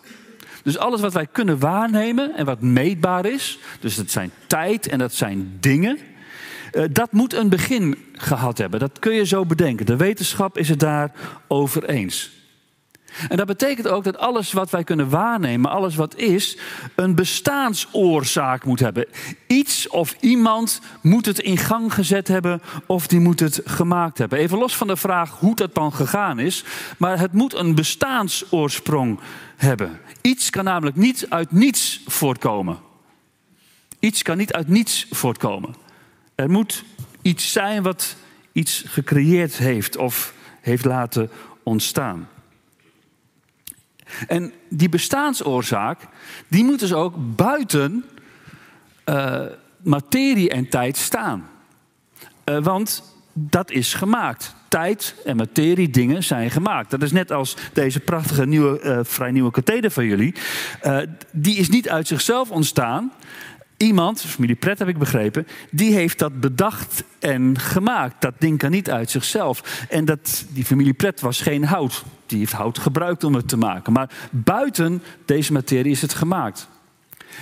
Dus 0.62 0.78
alles 0.78 1.00
wat 1.00 1.12
wij 1.12 1.26
kunnen 1.26 1.58
waarnemen 1.58 2.36
en 2.36 2.44
wat 2.44 2.60
meetbaar 2.60 3.26
is, 3.26 3.58
dus 3.80 3.96
dat 3.96 4.10
zijn 4.10 4.30
tijd 4.46 4.88
en 4.88 4.98
dat 4.98 5.14
zijn 5.14 5.56
dingen, 5.60 5.98
dat 6.92 7.12
moet 7.12 7.34
een 7.34 7.48
begin 7.48 7.98
gehad 8.12 8.58
hebben. 8.58 8.80
Dat 8.80 8.98
kun 8.98 9.12
je 9.12 9.26
zo 9.26 9.46
bedenken. 9.46 9.86
De 9.86 9.96
wetenschap 9.96 10.58
is 10.58 10.68
het 10.68 10.80
daar 10.80 11.12
over 11.46 11.84
eens. 11.84 12.36
En 13.28 13.36
dat 13.36 13.46
betekent 13.46 13.88
ook 13.88 14.04
dat 14.04 14.18
alles 14.18 14.52
wat 14.52 14.70
wij 14.70 14.84
kunnen 14.84 15.08
waarnemen, 15.08 15.70
alles 15.70 15.94
wat 15.94 16.16
is, 16.16 16.58
een 16.94 17.14
bestaansoorzaak 17.14 18.64
moet 18.64 18.80
hebben. 18.80 19.06
Iets 19.46 19.88
of 19.88 20.16
iemand 20.20 20.80
moet 21.02 21.26
het 21.26 21.38
in 21.38 21.56
gang 21.56 21.94
gezet 21.94 22.28
hebben 22.28 22.62
of 22.86 23.06
die 23.06 23.20
moet 23.20 23.40
het 23.40 23.60
gemaakt 23.64 24.18
hebben. 24.18 24.38
Even 24.38 24.58
los 24.58 24.76
van 24.76 24.86
de 24.86 24.96
vraag 24.96 25.30
hoe 25.30 25.56
dat 25.56 25.74
dan 25.74 25.92
gegaan 25.92 26.38
is, 26.38 26.64
maar 26.98 27.18
het 27.18 27.32
moet 27.32 27.54
een 27.54 27.74
bestaansoorsprong 27.74 29.18
hebben. 29.56 30.00
Iets 30.20 30.50
kan 30.50 30.64
namelijk 30.64 30.96
niet 30.96 31.26
uit 31.28 31.52
niets 31.52 32.02
voortkomen. 32.06 32.78
Iets 33.98 34.22
kan 34.22 34.36
niet 34.36 34.52
uit 34.52 34.68
niets 34.68 35.06
voortkomen. 35.10 35.87
Er 36.38 36.50
moet 36.50 36.84
iets 37.22 37.52
zijn 37.52 37.82
wat 37.82 38.16
iets 38.52 38.84
gecreëerd 38.86 39.56
heeft 39.56 39.96
of 39.96 40.34
heeft 40.60 40.84
laten 40.84 41.30
ontstaan. 41.62 42.28
En 44.26 44.52
die 44.68 44.88
bestaansoorzaak, 44.88 46.00
die 46.48 46.64
moet 46.64 46.80
dus 46.80 46.92
ook 46.92 47.14
buiten 47.36 48.04
uh, 49.06 49.42
materie 49.82 50.50
en 50.50 50.68
tijd 50.68 50.96
staan. 50.96 51.48
Uh, 52.44 52.62
want 52.62 53.02
dat 53.32 53.70
is 53.70 53.94
gemaakt. 53.94 54.54
Tijd 54.68 55.14
en 55.24 55.36
materie, 55.36 55.90
dingen 55.90 56.24
zijn 56.24 56.50
gemaakt. 56.50 56.90
Dat 56.90 57.02
is 57.02 57.12
net 57.12 57.32
als 57.32 57.56
deze 57.72 58.00
prachtige 58.00 58.46
nieuwe, 58.46 58.82
uh, 58.82 58.98
vrij 59.02 59.30
nieuwe 59.30 59.50
katheder 59.50 59.90
van 59.90 60.04
jullie. 60.04 60.34
die 61.32 61.56
is 61.56 61.68
niet 61.68 61.88
uit 61.88 62.06
zichzelf 62.06 62.50
ontstaan. 62.50 63.12
Iemand, 63.78 64.20
familie 64.20 64.56
Pret 64.56 64.78
heb 64.78 64.88
ik 64.88 64.98
begrepen, 64.98 65.46
die 65.70 65.92
heeft 65.92 66.18
dat 66.18 66.40
bedacht 66.40 67.04
en 67.18 67.58
gemaakt. 67.58 68.20
Dat 68.20 68.34
ding 68.38 68.58
kan 68.58 68.70
niet 68.70 68.90
uit 68.90 69.10
zichzelf. 69.10 69.86
En 69.88 70.04
dat, 70.04 70.44
die 70.48 70.64
familie 70.64 70.92
Pret 70.92 71.20
was 71.20 71.40
geen 71.40 71.64
hout. 71.64 72.04
Die 72.26 72.38
heeft 72.38 72.52
hout 72.52 72.78
gebruikt 72.78 73.24
om 73.24 73.34
het 73.34 73.48
te 73.48 73.56
maken. 73.56 73.92
Maar 73.92 74.10
buiten 74.30 75.02
deze 75.24 75.52
materie 75.52 75.92
is 75.92 76.02
het 76.02 76.14
gemaakt. 76.14 76.68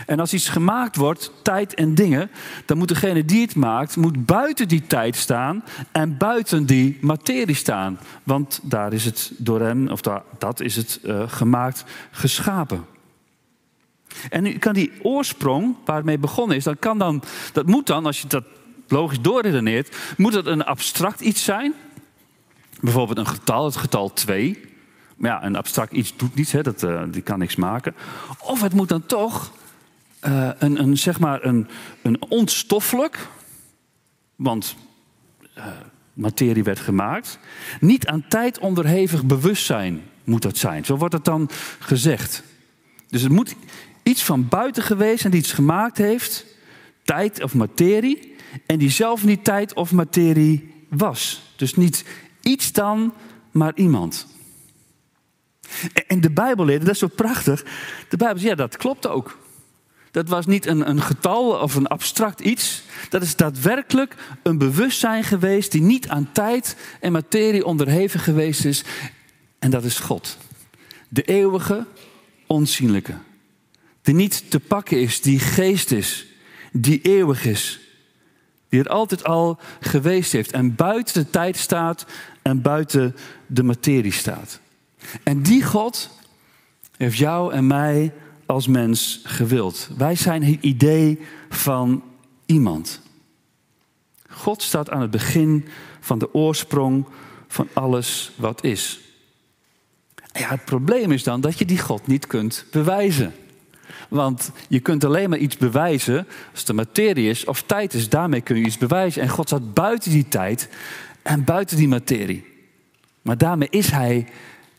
En 0.07 0.21
als 0.21 0.35
iets 0.35 0.49
gemaakt 0.49 0.97
wordt, 0.97 1.33
tijd 1.43 1.75
en 1.75 1.95
dingen, 1.95 2.31
dan 2.65 2.79
moet 2.79 2.89
degene 2.89 3.25
die 3.25 3.43
het 3.43 3.55
maakt, 3.55 3.97
moet 3.97 4.27
buiten 4.27 4.69
die 4.69 4.87
tijd 4.87 5.17
staan 5.17 5.65
en 5.93 6.17
buiten 6.17 6.67
die 6.67 6.99
materie 7.01 7.55
staan. 7.55 7.99
Want 8.23 8.61
daar 8.63 8.93
is 8.93 9.05
het 9.05 9.33
door 9.37 9.61
hem, 9.61 9.89
of 9.89 10.01
daar, 10.01 10.23
dat 10.39 10.61
is 10.61 10.77
het 10.77 11.01
uh, 11.05 11.23
gemaakt, 11.27 11.85
geschapen. 12.11 12.85
En 14.29 14.43
nu 14.43 14.59
kan 14.59 14.75
die 14.75 14.93
oorsprong, 15.03 15.77
waar 15.85 15.97
het 15.97 16.05
mee 16.05 16.19
begonnen 16.19 16.57
is, 16.57 16.65
dat, 16.65 16.79
kan 16.79 16.99
dan, 16.99 17.23
dat 17.53 17.67
moet 17.67 17.87
dan, 17.87 18.07
als 18.07 18.21
je 18.21 18.29
dat 18.29 18.45
logisch 18.89 19.21
doorredeneert, 19.21 19.97
moet 20.17 20.35
het 20.35 20.47
een 20.47 20.65
abstract 20.65 21.21
iets 21.21 21.45
zijn. 21.45 21.75
Bijvoorbeeld 22.81 23.19
een 23.19 23.27
getal, 23.27 23.65
het 23.65 23.77
getal 23.77 24.13
2. 24.13 24.61
Maar 25.17 25.31
ja, 25.31 25.45
een 25.45 25.57
abstract 25.57 25.93
iets 25.93 26.17
doet 26.17 26.35
niets, 26.35 26.53
hè, 26.53 26.63
dat, 26.63 26.83
uh, 26.83 27.03
die 27.11 27.23
kan 27.23 27.39
niks 27.39 27.57
maken. 27.57 27.95
Of 28.39 28.61
het 28.61 28.73
moet 28.73 28.89
dan 28.89 29.07
toch 29.07 29.53
uh, 30.27 30.51
een, 30.59 30.81
een, 30.81 30.97
zeg 30.97 31.21
maar 31.21 31.45
een, 31.45 31.69
een 32.03 32.23
ontstoffelijk, 32.29 33.29
want 34.37 34.77
uh, 35.59 35.67
materie 36.13 36.65
werd 36.65 36.81
gemaakt, 36.81 37.39
niet 37.81 38.07
aan 38.07 38.25
tijd 38.29 38.59
onderhevig 38.59 39.25
bewustzijn 39.25 40.03
moet 40.25 40.43
dat 40.43 40.57
zijn. 40.57 40.85
Zo 40.85 40.97
wordt 40.97 41.15
het 41.15 41.25
dan 41.25 41.51
gezegd. 41.79 42.43
Dus 43.09 43.23
het 43.23 43.33
moet 43.33 43.55
iets 44.09 44.25
van 44.25 44.49
buiten 44.49 44.83
geweest 44.83 45.25
en 45.25 45.31
die 45.31 45.41
iets 45.41 45.53
gemaakt 45.53 45.99
heeft, 45.99 46.45
tijd 47.03 47.43
of 47.43 47.55
materie, 47.55 48.35
en 48.67 48.79
die 48.79 48.91
zelf 48.91 49.25
niet 49.25 49.45
tijd 49.45 49.75
of 49.75 49.93
materie 49.93 50.75
was. 50.89 51.43
Dus 51.57 51.75
niet 51.75 52.05
iets 52.41 52.73
dan, 52.73 53.15
maar 53.51 53.73
iemand. 53.75 54.27
En 56.07 56.21
de 56.21 56.31
Bijbel 56.31 56.65
leert, 56.65 56.81
dat 56.81 56.95
is 56.95 56.99
zo 56.99 57.07
prachtig. 57.07 57.65
De 58.09 58.17
Bijbel 58.17 58.39
zegt, 58.39 58.51
ja, 58.51 58.55
dat 58.55 58.77
klopt 58.77 59.07
ook. 59.07 59.39
Dat 60.11 60.29
was 60.29 60.47
niet 60.47 60.67
een, 60.67 60.89
een 60.89 61.03
getal 61.03 61.51
of 61.51 61.75
een 61.75 61.87
abstract 61.87 62.41
iets. 62.41 62.83
Dat 63.09 63.23
is 63.23 63.37
daadwerkelijk 63.37 64.15
een 64.43 64.59
bewustzijn 64.59 65.25
geweest 65.25 65.73
die 65.73 65.83
niet 65.83 66.09
aan 66.09 66.33
tijd 66.33 66.77
en 67.01 67.13
materie 67.13 67.65
onderhevig 67.65 68.25
geweest 68.25 68.65
is. 68.65 68.85
En 69.59 69.71
dat 69.71 69.85
is 69.85 69.99
God. 69.99 70.39
De 71.09 71.23
eeuwige, 71.23 71.87
onzienlijke. 72.47 73.15
Die 74.07 74.15
niet 74.15 74.51
te 74.51 74.61
pakken 74.61 75.01
is, 75.01 75.21
die 75.21 75.39
geest 75.39 75.91
is, 75.91 76.27
die 76.73 77.01
eeuwig 77.03 77.45
is. 77.45 77.81
Die 78.69 78.81
er 78.81 78.89
altijd 78.89 79.25
al 79.25 79.59
geweest 79.81 80.33
heeft 80.33 80.53
en 80.53 80.75
buiten 80.75 81.25
de 81.25 81.31
tijd 81.31 81.57
staat 81.57 82.07
en 82.43 82.63
buiten 82.63 83.17
de 83.47 83.63
materie 83.63 84.13
staat. 84.13 84.61
En 85.23 85.43
die 85.43 85.65
God 85.65 86.11
heeft 86.97 87.17
jou 87.17 87.53
en 87.53 87.67
mij 87.67 88.13
als 88.47 88.67
mens 88.67 89.21
gewild. 89.25 89.89
Wij 89.97 90.15
zijn 90.15 90.43
het 90.43 90.63
idee 90.63 91.21
van 91.49 92.03
iemand. 92.45 93.01
God 94.29 94.63
staat 94.63 94.91
aan 94.91 95.01
het 95.01 95.11
begin 95.11 95.69
van 96.01 96.19
de 96.19 96.35
oorsprong 96.35 97.07
van 97.49 97.69
alles 97.73 98.33
wat 98.37 98.65
is. 98.65 99.01
Ja, 100.33 100.49
het 100.49 100.65
probleem 100.65 101.13
is 101.13 101.23
dan 101.23 101.41
dat 101.41 101.59
je 101.59 101.65
die 101.65 101.81
God 101.81 102.07
niet 102.07 102.27
kunt 102.27 102.65
bewijzen. 102.71 103.35
Want 104.09 104.51
je 104.69 104.81
kunt 104.81 105.05
alleen 105.05 105.31
maar 105.31 105.39
iets 105.39 105.57
bewijzen 105.57 106.27
als 106.53 106.65
de 106.65 106.73
materie 106.73 107.29
is 107.29 107.45
of 107.45 107.63
tijd 107.63 107.95
is. 107.95 108.09
Daarmee 108.09 108.41
kun 108.41 108.57
je 108.57 108.65
iets 108.65 108.79
bewijzen. 108.79 109.23
En 109.23 109.29
God 109.29 109.47
staat 109.47 109.75
buiten 109.75 110.11
die 110.11 110.29
tijd 110.29 110.69
en 111.23 111.45
buiten 111.45 111.77
die 111.77 111.89
materie. 111.89 112.45
Maar 113.23 113.39
daarmee 113.39 113.69
is 113.71 113.91
Hij 113.91 114.27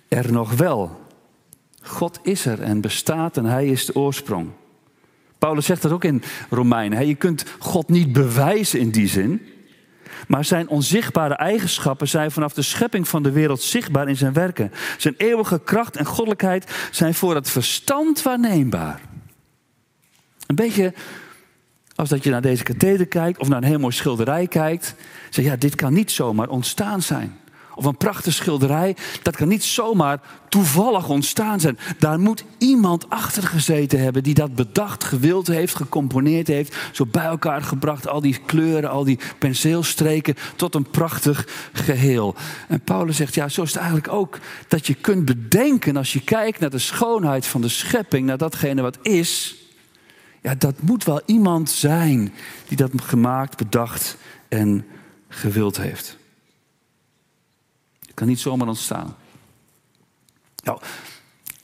er 0.08 0.32
nog 0.32 0.54
wel. 0.54 1.06
God 1.82 2.20
is 2.24 2.46
er 2.46 2.62
en 2.62 2.82
bestaat 2.82 3.38
en 3.38 3.46
Hij 3.46 3.68
is 3.68 3.86
de 3.86 3.96
oorsprong. 3.96 4.50
Paulus 5.38 5.66
zegt 5.66 5.82
dat 5.82 5.92
ook 5.92 6.04
in 6.04 6.24
Romeinen. 6.50 7.08
Je 7.08 7.16
kunt 7.16 7.46
God 7.60 7.90
niet 7.90 8.14
bewijzen 8.14 8.80
in 8.80 8.92
die 8.92 9.08
zin. 9.08 9.42
Maar 10.28 10.46
zijn 10.46 10.70
onzichtbare 10.70 11.34
eigenschappen 11.34 12.08
zijn 12.08 12.32
vanaf 12.32 12.54
de 12.54 12.62
schepping 12.62 13.08
van 13.08 13.24
de 13.24 13.32
wereld 13.32 13.62
zichtbaar 13.62 14.08
in 14.08 14.18
zijn 14.18 14.34
werken. 14.34 14.72
Zijn 14.98 15.14
eeuwige 15.18 15.62
kracht 15.64 15.96
en 15.96 16.06
goddelijkheid 16.06 16.90
zijn 16.92 17.14
voor 17.14 17.36
het 17.36 17.50
verstand 17.50 18.22
waarneembaar. 18.22 19.02
Een 20.48 20.56
beetje 20.56 20.94
als 21.96 22.10
dat 22.10 22.24
je 22.24 22.30
naar 22.30 22.42
deze 22.42 22.64
katheder 22.64 23.06
kijkt 23.06 23.40
of 23.40 23.48
naar 23.48 23.58
een 23.58 23.68
heel 23.68 23.80
mooi 23.80 23.94
schilderij 23.94 24.48
kijkt. 24.48 24.96
Zeg 25.30 25.46
ja, 25.46 25.56
dit 25.56 25.76
kan 25.76 25.94
niet 25.94 26.12
zomaar 26.12 26.50
ontstaan 26.50 27.02
zijn. 27.02 27.38
Of 27.76 27.86
een 27.86 27.98
prachtige 27.98 28.36
schilderij, 28.36 28.96
dat 29.22 29.36
kan 29.36 29.48
niet 29.48 29.64
zomaar 29.64 30.20
toevallig 30.50 31.10
ontstaan 31.10 31.60
zijn. 31.60 31.80
Daar 32.00 32.20
moet 32.20 32.44
iemand 32.58 33.10
achter 33.10 33.44
gezeten 33.44 34.00
hebben 34.00 34.24
die 34.24 34.34
dat 34.34 34.56
bedacht, 34.56 35.04
gewild 35.04 35.48
heeft, 35.48 35.76
gecomponeerd 35.76 36.48
heeft. 36.48 36.76
Zo 36.92 37.06
bij 37.06 37.26
elkaar 37.26 37.62
gebracht, 37.62 38.08
al 38.08 38.22
die 38.22 38.40
kleuren, 38.46 38.90
al 38.90 39.04
die 39.04 39.20
penseelstreken, 39.40 40.36
tot 40.56 40.76
een 40.76 40.90
prachtig 40.90 41.48
geheel. 41.74 42.36
En 42.68 42.82
Paulus 42.82 43.18
zegt, 43.18 43.36
ja, 43.36 43.50
zo 43.50 43.62
is 43.62 43.70
het 43.70 43.78
eigenlijk 43.78 44.14
ook. 44.14 44.40
Dat 44.68 44.88
je 44.88 44.94
kunt 44.94 45.26
bedenken 45.26 45.98
als 45.98 46.14
je 46.14 46.22
kijkt 46.22 46.60
naar 46.60 46.70
de 46.70 46.80
schoonheid 46.80 47.46
van 47.46 47.62
de 47.62 47.70
schepping, 47.70 48.26
naar 48.26 48.38
datgene 48.38 48.82
wat 48.82 48.98
is. 49.02 49.56
Ja, 50.48 50.56
dat 50.56 50.82
moet 50.82 51.04
wel 51.04 51.22
iemand 51.26 51.70
zijn 51.70 52.34
die 52.68 52.78
dat 52.78 52.92
gemaakt, 52.96 53.58
bedacht 53.58 54.18
en 54.48 54.86
gewild 55.28 55.78
heeft 55.78 56.18
kan 58.18 58.28
niet 58.28 58.40
zomaar 58.40 58.68
ontstaan. 58.68 59.16
Nou, 60.64 60.80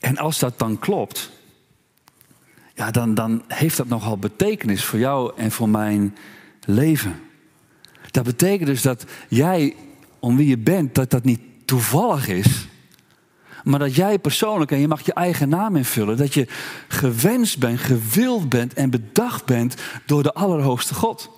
en 0.00 0.18
als 0.18 0.38
dat 0.38 0.58
dan 0.58 0.78
klopt, 0.78 1.30
ja, 2.74 2.90
dan, 2.90 3.14
dan 3.14 3.44
heeft 3.48 3.76
dat 3.76 3.88
nogal 3.88 4.18
betekenis 4.18 4.84
voor 4.84 4.98
jou 4.98 5.32
en 5.36 5.50
voor 5.50 5.68
mijn 5.68 6.16
leven. 6.64 7.20
Dat 8.10 8.24
betekent 8.24 8.68
dus 8.68 8.82
dat 8.82 9.04
jij, 9.28 9.76
om 10.18 10.36
wie 10.36 10.48
je 10.48 10.58
bent, 10.58 10.94
dat 10.94 11.10
dat 11.10 11.24
niet 11.24 11.40
toevallig 11.64 12.28
is. 12.28 12.66
Maar 13.64 13.78
dat 13.78 13.94
jij 13.94 14.18
persoonlijk, 14.18 14.70
en 14.70 14.80
je 14.80 14.88
mag 14.88 15.06
je 15.06 15.12
eigen 15.14 15.48
naam 15.48 15.76
invullen, 15.76 16.16
dat 16.16 16.34
je 16.34 16.46
gewenst 16.88 17.58
bent, 17.58 17.80
gewild 17.80 18.48
bent 18.48 18.74
en 18.74 18.90
bedacht 18.90 19.44
bent 19.44 19.74
door 20.06 20.22
de 20.22 20.32
Allerhoogste 20.34 20.94
God. 20.94 21.30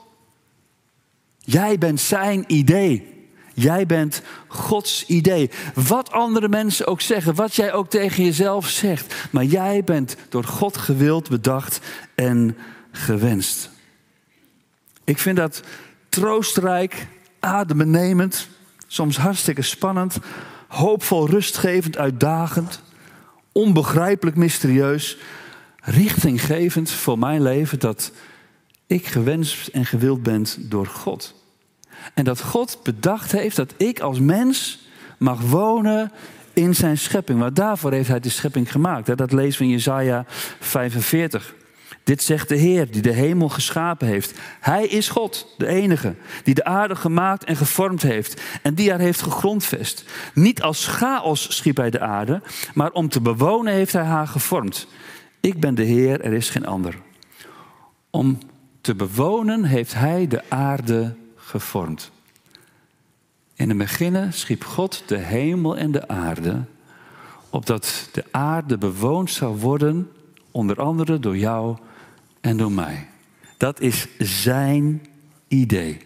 Jij 1.38 1.78
bent 1.78 2.00
zijn 2.00 2.44
idee. 2.46 3.14
Jij 3.54 3.86
bent 3.86 4.22
Gods 4.48 5.06
idee. 5.06 5.50
Wat 5.74 6.12
andere 6.12 6.48
mensen 6.48 6.86
ook 6.86 7.00
zeggen, 7.00 7.34
wat 7.34 7.54
jij 7.54 7.72
ook 7.72 7.90
tegen 7.90 8.24
jezelf 8.24 8.68
zegt. 8.68 9.14
Maar 9.30 9.44
jij 9.44 9.84
bent 9.84 10.16
door 10.28 10.44
God 10.44 10.76
gewild, 10.76 11.28
bedacht 11.28 11.80
en 12.14 12.56
gewenst. 12.92 13.70
Ik 15.04 15.18
vind 15.18 15.36
dat 15.36 15.62
troostrijk, 16.08 17.06
adembenemend, 17.40 18.48
soms 18.86 19.16
hartstikke 19.16 19.62
spannend, 19.62 20.18
hoopvol, 20.66 21.28
rustgevend, 21.28 21.96
uitdagend, 21.96 22.82
onbegrijpelijk 23.52 24.36
mysterieus, 24.36 25.16
richtinggevend 25.80 26.90
voor 26.90 27.18
mijn 27.18 27.42
leven 27.42 27.78
dat 27.78 28.12
ik 28.86 29.06
gewenst 29.06 29.66
en 29.66 29.86
gewild 29.86 30.22
ben 30.22 30.46
door 30.58 30.86
God. 30.86 31.34
En 32.14 32.24
dat 32.24 32.40
God 32.40 32.78
bedacht 32.82 33.32
heeft 33.32 33.56
dat 33.56 33.74
ik 33.76 34.00
als 34.00 34.20
mens 34.20 34.84
mag 35.18 35.40
wonen 35.40 36.12
in 36.52 36.74
zijn 36.74 36.98
schepping. 36.98 37.38
Maar 37.38 37.54
daarvoor 37.54 37.92
heeft 37.92 38.08
hij 38.08 38.20
de 38.20 38.28
schepping 38.28 38.72
gemaakt. 38.72 39.16
Dat 39.16 39.32
lezen 39.32 39.58
we 39.58 39.64
in 39.64 39.70
Jezaja 39.70 40.24
45. 40.60 41.54
Dit 42.06 42.22
zegt 42.22 42.48
de 42.48 42.56
Heer, 42.56 42.90
die 42.90 43.02
de 43.02 43.12
hemel 43.12 43.48
geschapen 43.48 44.06
heeft. 44.06 44.38
Hij 44.60 44.86
is 44.86 45.08
God, 45.08 45.54
de 45.58 45.66
enige, 45.66 46.14
die 46.44 46.54
de 46.54 46.64
aarde 46.64 46.96
gemaakt 46.96 47.44
en 47.44 47.56
gevormd 47.56 48.02
heeft 48.02 48.42
en 48.62 48.74
die 48.74 48.90
haar 48.90 48.98
heeft 48.98 49.22
gegrondvest. 49.22 50.04
Niet 50.34 50.62
als 50.62 50.86
chaos 50.86 51.56
schiep 51.56 51.76
hij 51.76 51.90
de 51.90 52.00
aarde, 52.00 52.42
maar 52.74 52.90
om 52.90 53.08
te 53.08 53.20
bewonen 53.20 53.72
heeft 53.72 53.92
hij 53.92 54.04
haar 54.04 54.26
gevormd. 54.28 54.86
Ik 55.40 55.60
ben 55.60 55.74
de 55.74 55.82
Heer, 55.82 56.20
er 56.20 56.32
is 56.32 56.50
geen 56.50 56.66
ander. 56.66 56.94
Om 58.10 58.38
te 58.80 58.94
bewonen 58.94 59.64
heeft 59.64 59.94
hij 59.94 60.26
de 60.26 60.42
aarde 60.48 61.14
gevormd. 61.36 62.10
In 63.54 63.68
het 63.68 63.78
begin 63.78 64.32
schiep 64.32 64.64
God 64.64 65.02
de 65.06 65.18
hemel 65.18 65.76
en 65.76 65.90
de 65.90 66.08
aarde, 66.08 66.64
opdat 67.50 68.08
de 68.12 68.24
aarde 68.30 68.78
bewoond 68.78 69.30
zou 69.30 69.56
worden, 69.56 70.10
onder 70.50 70.80
andere 70.80 71.18
door 71.18 71.36
jou 71.36 71.76
en 72.46 72.56
door 72.56 72.72
mij. 72.72 73.08
Dat 73.56 73.80
is 73.80 74.06
zijn 74.18 75.06
idee. 75.48 76.00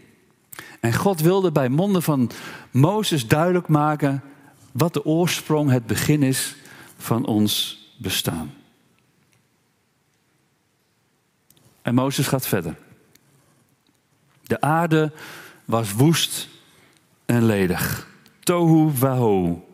En 0.81 0.94
God 0.94 1.20
wilde 1.20 1.53
bij 1.53 1.68
monden 1.68 2.03
van 2.03 2.31
Mozes 2.70 3.26
duidelijk 3.26 3.68
maken 3.68 4.22
wat 4.72 4.92
de 4.92 5.05
oorsprong, 5.05 5.70
het 5.70 5.87
begin 5.87 6.22
is 6.22 6.57
van 6.96 7.26
ons 7.26 7.83
bestaan. 7.98 8.55
En 11.83 11.94
Mozes 11.94 12.26
gaat 12.26 12.46
verder. 12.46 12.76
De 14.42 14.61
aarde 14.61 15.12
was 15.64 15.92
woest 15.92 16.48
en 17.26 17.44
ledig. 17.44 18.09
Tohu 18.40 18.90
waho. 18.98 19.64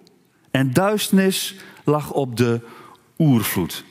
En 0.51 0.73
duisternis 0.73 1.55
lag 1.85 2.13
op 2.13 2.37
de 2.37 2.61
oervloed. 3.19 3.85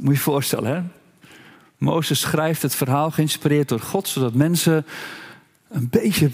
Moet 0.00 0.08
je 0.08 0.14
je 0.14 0.24
voorstellen, 0.24 0.74
hè? 0.74 0.82
Mozes 1.76 2.20
schrijft 2.20 2.62
het 2.62 2.74
verhaal 2.74 3.10
geïnspireerd 3.10 3.68
door 3.68 3.80
God, 3.80 4.08
zodat 4.08 4.34
mensen 4.34 4.86
een 5.68 5.88
beetje 5.88 6.30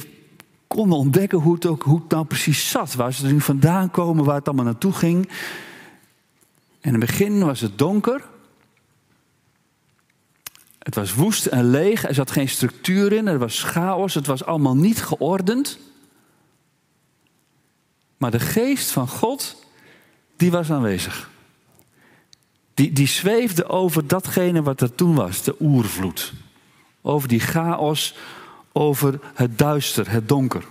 konden 0.66 0.98
ontdekken 0.98 1.38
hoe 1.38 1.55
het, 1.55 1.66
ook, 1.66 1.83
hoe 1.83 1.98
het 1.98 2.11
nou 2.11 2.24
precies 2.24 2.70
zat. 2.70 2.94
Waar 2.94 3.12
ze 3.12 3.26
er 3.26 3.33
nu 3.33 3.40
vandaan 3.40 3.90
komen, 3.90 4.24
waar 4.24 4.35
het 4.35 4.46
allemaal 4.46 4.64
naartoe 4.64 4.92
ging. 4.92 5.31
In 6.81 6.90
het 6.90 7.00
begin 7.00 7.44
was 7.44 7.61
het 7.61 7.79
donker. 7.79 8.24
Het 10.79 10.94
was 10.94 11.14
woest 11.14 11.46
en 11.46 11.70
leeg, 11.70 12.05
er 12.09 12.14
zat 12.14 12.31
geen 12.31 12.48
structuur 12.48 13.12
in, 13.12 13.26
er 13.26 13.38
was 13.38 13.62
chaos, 13.62 14.14
het 14.14 14.26
was 14.26 14.44
allemaal 14.44 14.76
niet 14.76 15.02
geordend. 15.02 15.79
Maar 18.16 18.31
de 18.31 18.40
geest 18.40 18.90
van 18.90 19.09
God, 19.09 19.64
die 20.37 20.50
was 20.50 20.70
aanwezig. 20.70 21.31
Die, 22.77 22.93
die 22.93 23.07
zweefde 23.07 23.69
over 23.69 24.07
datgene 24.07 24.62
wat 24.62 24.81
er 24.81 24.95
toen 24.95 25.15
was, 25.15 25.43
de 25.43 25.57
oervloed. 25.61 26.33
Over 27.03 27.29
die 27.29 27.41
chaos, 27.41 28.15
over 28.73 29.21
het 29.35 29.59
duister, 29.59 30.11
het 30.11 30.29
donker. 30.29 30.65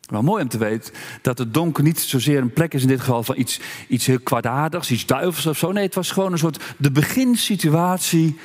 Wel 0.00 0.22
mooi 0.22 0.42
om 0.42 0.48
te 0.48 0.58
weten 0.58 0.94
dat 1.22 1.38
het 1.38 1.54
donker 1.54 1.82
niet 1.82 2.00
zozeer 2.00 2.40
een 2.40 2.52
plek 2.52 2.74
is 2.74 2.82
in 2.82 2.88
dit 2.88 3.00
geval 3.00 3.22
van 3.22 3.38
iets, 3.38 3.60
iets 3.88 4.06
heel 4.06 4.20
kwaadaardigs, 4.20 4.90
iets 4.90 5.06
duivels 5.06 5.46
of 5.46 5.58
zo. 5.58 5.72
Nee, 5.72 5.84
het 5.84 5.94
was 5.94 6.10
gewoon 6.10 6.32
een 6.32 6.38
soort 6.38 6.62
de 6.76 6.90
beginsituatie 6.90 8.38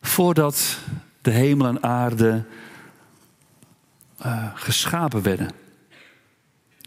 voordat 0.00 0.78
de 1.20 1.30
hemel 1.30 1.66
en 1.66 1.82
aarde 1.82 2.44
uh, 4.26 4.48
geschapen 4.54 5.22
werden. 5.22 5.50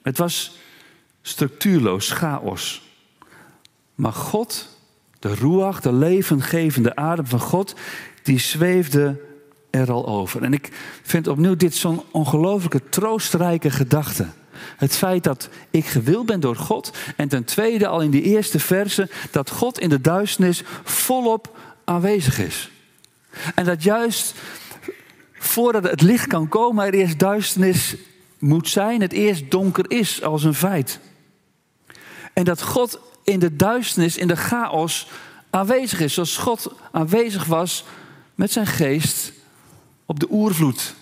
Het 0.03 0.17
was 0.17 0.57
structuurloos, 1.21 2.11
chaos. 2.11 2.81
Maar 3.95 4.13
God, 4.13 4.74
de 5.25 5.35
ruach, 5.35 5.81
de 5.81 5.93
levengevende 5.93 6.95
adem 6.95 7.25
van 7.25 7.39
God, 7.39 7.75
die 8.23 8.39
zweefde 8.39 9.21
er 9.69 9.91
al 9.91 10.07
over. 10.07 10.43
En 10.43 10.53
ik 10.53 10.69
vind 11.03 11.27
opnieuw 11.27 11.55
dit 11.55 11.75
zo'n 11.75 12.03
ongelooflijke 12.11 12.81
troostrijke 12.89 13.71
gedachte. 13.71 14.27
Het 14.77 14.95
feit 14.95 15.23
dat 15.23 15.49
ik 15.69 15.85
gewild 15.85 16.25
ben 16.25 16.39
door 16.39 16.55
God. 16.55 16.91
En 17.15 17.27
ten 17.27 17.43
tweede 17.43 17.87
al 17.87 18.01
in 18.01 18.11
die 18.11 18.21
eerste 18.21 18.59
verse 18.59 19.09
dat 19.31 19.49
God 19.49 19.79
in 19.79 19.89
de 19.89 20.01
duisternis 20.01 20.63
volop 20.83 21.57
aanwezig 21.83 22.39
is. 22.39 22.71
En 23.55 23.65
dat 23.65 23.83
juist 23.83 24.33
voordat 25.33 25.83
het 25.83 26.01
licht 26.01 26.27
kan 26.27 26.49
komen, 26.49 26.85
er 26.85 26.93
eerst 26.93 27.19
duisternis 27.19 27.95
moet 28.39 28.69
zijn, 28.69 29.01
het 29.01 29.13
eerst 29.13 29.51
donker 29.51 29.91
is 29.91 30.23
als 30.23 30.43
een 30.43 30.53
feit. 30.53 30.99
En 32.33 32.43
dat 32.43 32.61
God 32.61 32.99
in 33.25 33.39
de 33.39 33.55
duisternis, 33.55 34.17
in 34.17 34.27
de 34.27 34.35
chaos 34.35 35.07
aanwezig 35.49 35.99
is, 35.99 36.13
zoals 36.13 36.37
God 36.37 36.73
aanwezig 36.91 37.45
was 37.45 37.83
met 38.35 38.51
zijn 38.51 38.67
geest 38.67 39.31
op 40.05 40.19
de 40.19 40.27
oervloed, 40.29 40.95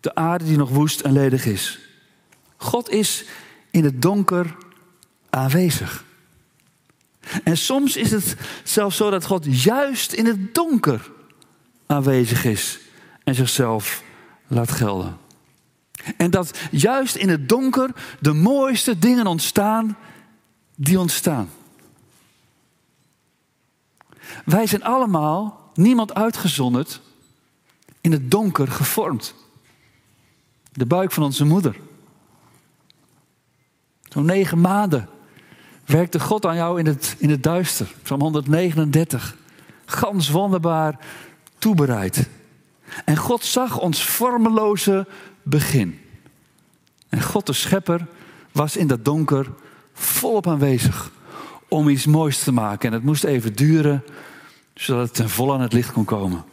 de 0.00 0.14
aarde 0.14 0.44
die 0.44 0.56
nog 0.56 0.70
woest 0.70 1.00
en 1.00 1.12
ledig 1.12 1.46
is. 1.46 1.78
God 2.56 2.90
is 2.90 3.24
in 3.70 3.84
het 3.84 4.02
donker 4.02 4.56
aanwezig. 5.30 6.04
En 7.44 7.56
soms 7.56 7.96
is 7.96 8.10
het 8.10 8.36
zelfs 8.64 8.96
zo 8.96 9.10
dat 9.10 9.24
God 9.24 9.62
juist 9.62 10.12
in 10.12 10.26
het 10.26 10.54
donker 10.54 11.10
aanwezig 11.86 12.44
is 12.44 12.78
en 13.24 13.34
zichzelf 13.34 14.02
laat 14.46 14.70
gelden. 14.70 15.16
En 16.16 16.30
dat 16.30 16.58
juist 16.70 17.14
in 17.14 17.28
het 17.28 17.48
donker 17.48 17.90
de 18.20 18.32
mooiste 18.32 18.98
dingen 18.98 19.26
ontstaan 19.26 19.96
die 20.76 20.98
ontstaan. 20.98 21.50
Wij 24.44 24.66
zijn 24.66 24.84
allemaal, 24.84 25.70
niemand 25.74 26.14
uitgezonderd, 26.14 27.00
in 28.00 28.12
het 28.12 28.30
donker 28.30 28.68
gevormd. 28.68 29.34
De 30.72 30.86
buik 30.86 31.12
van 31.12 31.22
onze 31.22 31.44
moeder. 31.44 31.76
Zo'n 34.08 34.24
negen 34.24 34.60
maanden 34.60 35.08
werkte 35.84 36.20
God 36.20 36.46
aan 36.46 36.56
jou 36.56 36.78
in 36.78 36.86
het, 36.86 37.16
in 37.18 37.30
het 37.30 37.42
duister. 37.42 37.94
Psalm 38.02 38.20
139. 38.20 39.36
Gans 39.84 40.28
wonderbaar 40.28 40.98
toebereid. 41.58 42.28
En 43.04 43.16
God 43.16 43.44
zag 43.44 43.78
ons 43.78 44.04
vormeloze 44.04 45.06
begin. 45.42 46.00
En 47.08 47.22
God 47.22 47.46
de 47.46 47.52
schepper 47.52 48.06
was 48.52 48.76
in 48.76 48.86
dat 48.86 49.04
donker 49.04 49.46
volop 49.92 50.46
aanwezig 50.46 51.10
om 51.72 51.88
iets 51.88 52.06
moois 52.06 52.38
te 52.38 52.52
maken. 52.52 52.88
En 52.88 52.94
het 52.94 53.04
moest 53.04 53.24
even 53.24 53.54
duren, 53.54 54.04
zodat 54.74 55.06
het 55.06 55.14
ten 55.14 55.28
volle 55.28 55.52
aan 55.52 55.60
het 55.60 55.72
licht 55.72 55.92
kon 55.92 56.04
komen. 56.04 56.44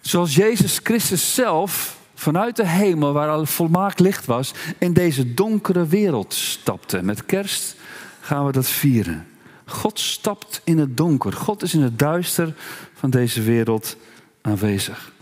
Zoals 0.00 0.34
Jezus 0.34 0.80
Christus 0.82 1.34
zelf 1.34 1.96
vanuit 2.14 2.56
de 2.56 2.66
hemel, 2.66 3.12
waar 3.12 3.28
al 3.28 3.46
volmaakt 3.46 4.00
licht 4.00 4.26
was, 4.26 4.52
in 4.78 4.92
deze 4.92 5.34
donkere 5.34 5.86
wereld 5.86 6.34
stapte. 6.34 7.02
Met 7.02 7.26
kerst 7.26 7.76
gaan 8.20 8.46
we 8.46 8.52
dat 8.52 8.68
vieren. 8.68 9.26
God 9.64 10.00
stapt 10.00 10.60
in 10.64 10.78
het 10.78 10.96
donker. 10.96 11.32
God 11.32 11.62
is 11.62 11.74
in 11.74 11.82
het 11.82 11.98
duister 11.98 12.54
van 12.94 13.10
deze 13.10 13.42
wereld 13.42 13.96
aanwezig. 14.40 15.12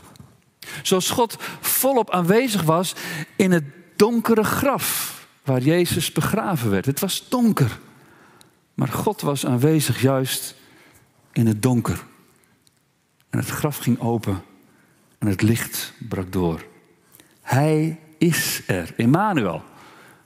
Zoals 0.82 1.10
God 1.10 1.36
volop 1.60 2.10
aanwezig 2.10 2.62
was 2.62 2.94
in 3.36 3.52
het 3.52 3.64
donkere 3.96 4.44
graf 4.44 5.14
waar 5.44 5.60
Jezus 5.60 6.12
begraven 6.12 6.70
werd. 6.70 6.86
Het 6.86 7.00
was 7.00 7.24
donker. 7.28 7.78
Maar 8.76 8.88
God 8.88 9.20
was 9.20 9.46
aanwezig 9.46 10.00
juist 10.00 10.54
in 11.32 11.46
het 11.46 11.62
donker. 11.62 12.04
En 13.30 13.38
het 13.38 13.48
graf 13.48 13.76
ging 13.78 14.00
open 14.00 14.42
en 15.18 15.26
het 15.26 15.42
licht 15.42 15.92
brak 16.08 16.32
door. 16.32 16.64
Hij 17.40 18.00
is 18.18 18.62
er, 18.66 18.94
Emmanuel. 18.96 19.62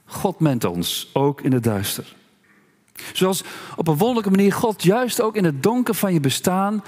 God 0.05 0.39
ment 0.39 0.63
ons, 0.63 1.09
ook 1.13 1.41
in 1.41 1.53
het 1.53 1.63
duister. 1.63 2.15
Zoals 3.13 3.43
op 3.75 3.87
een 3.87 3.97
wonderlijke 3.97 4.29
manier 4.29 4.53
God 4.53 4.83
juist 4.83 5.21
ook 5.21 5.35
in 5.35 5.43
het 5.43 5.63
donker 5.63 5.95
van 5.95 6.13
je 6.13 6.19
bestaan 6.19 6.83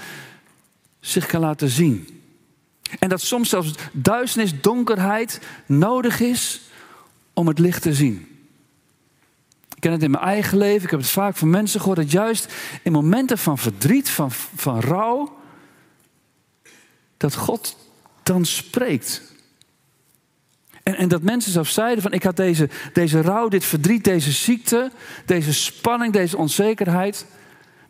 zich 1.00 1.26
kan 1.26 1.40
laten 1.40 1.68
zien. 1.68 2.08
En 2.98 3.08
dat 3.08 3.20
soms 3.20 3.48
zelfs 3.48 3.74
duisternis, 3.92 4.60
donkerheid 4.60 5.40
nodig 5.66 6.20
is 6.20 6.60
om 7.32 7.46
het 7.46 7.58
licht 7.58 7.82
te 7.82 7.94
zien. 7.94 8.33
Ken 9.84 9.92
het 9.92 10.02
in 10.02 10.10
mijn 10.10 10.24
eigen 10.24 10.58
leven, 10.58 10.82
ik 10.82 10.90
heb 10.90 11.00
het 11.00 11.08
vaak 11.08 11.36
van 11.36 11.50
mensen 11.50 11.80
gehoord, 11.80 11.98
dat 11.98 12.10
juist 12.10 12.54
in 12.82 12.92
momenten 12.92 13.38
van 13.38 13.58
verdriet, 13.58 14.10
van, 14.10 14.30
van 14.32 14.80
rouw, 14.80 15.36
dat 17.16 17.34
God 17.34 17.76
dan 18.22 18.44
spreekt. 18.44 19.22
En, 20.82 20.96
en 20.96 21.08
dat 21.08 21.22
mensen 21.22 21.52
zelfs 21.52 21.74
zeiden 21.74 22.02
van 22.02 22.12
ik 22.12 22.22
had 22.22 22.36
deze, 22.36 22.68
deze 22.92 23.20
rouw, 23.20 23.48
dit 23.48 23.64
verdriet, 23.64 24.04
deze 24.04 24.32
ziekte, 24.32 24.90
deze 25.26 25.52
spanning, 25.52 26.12
deze 26.12 26.36
onzekerheid, 26.36 27.26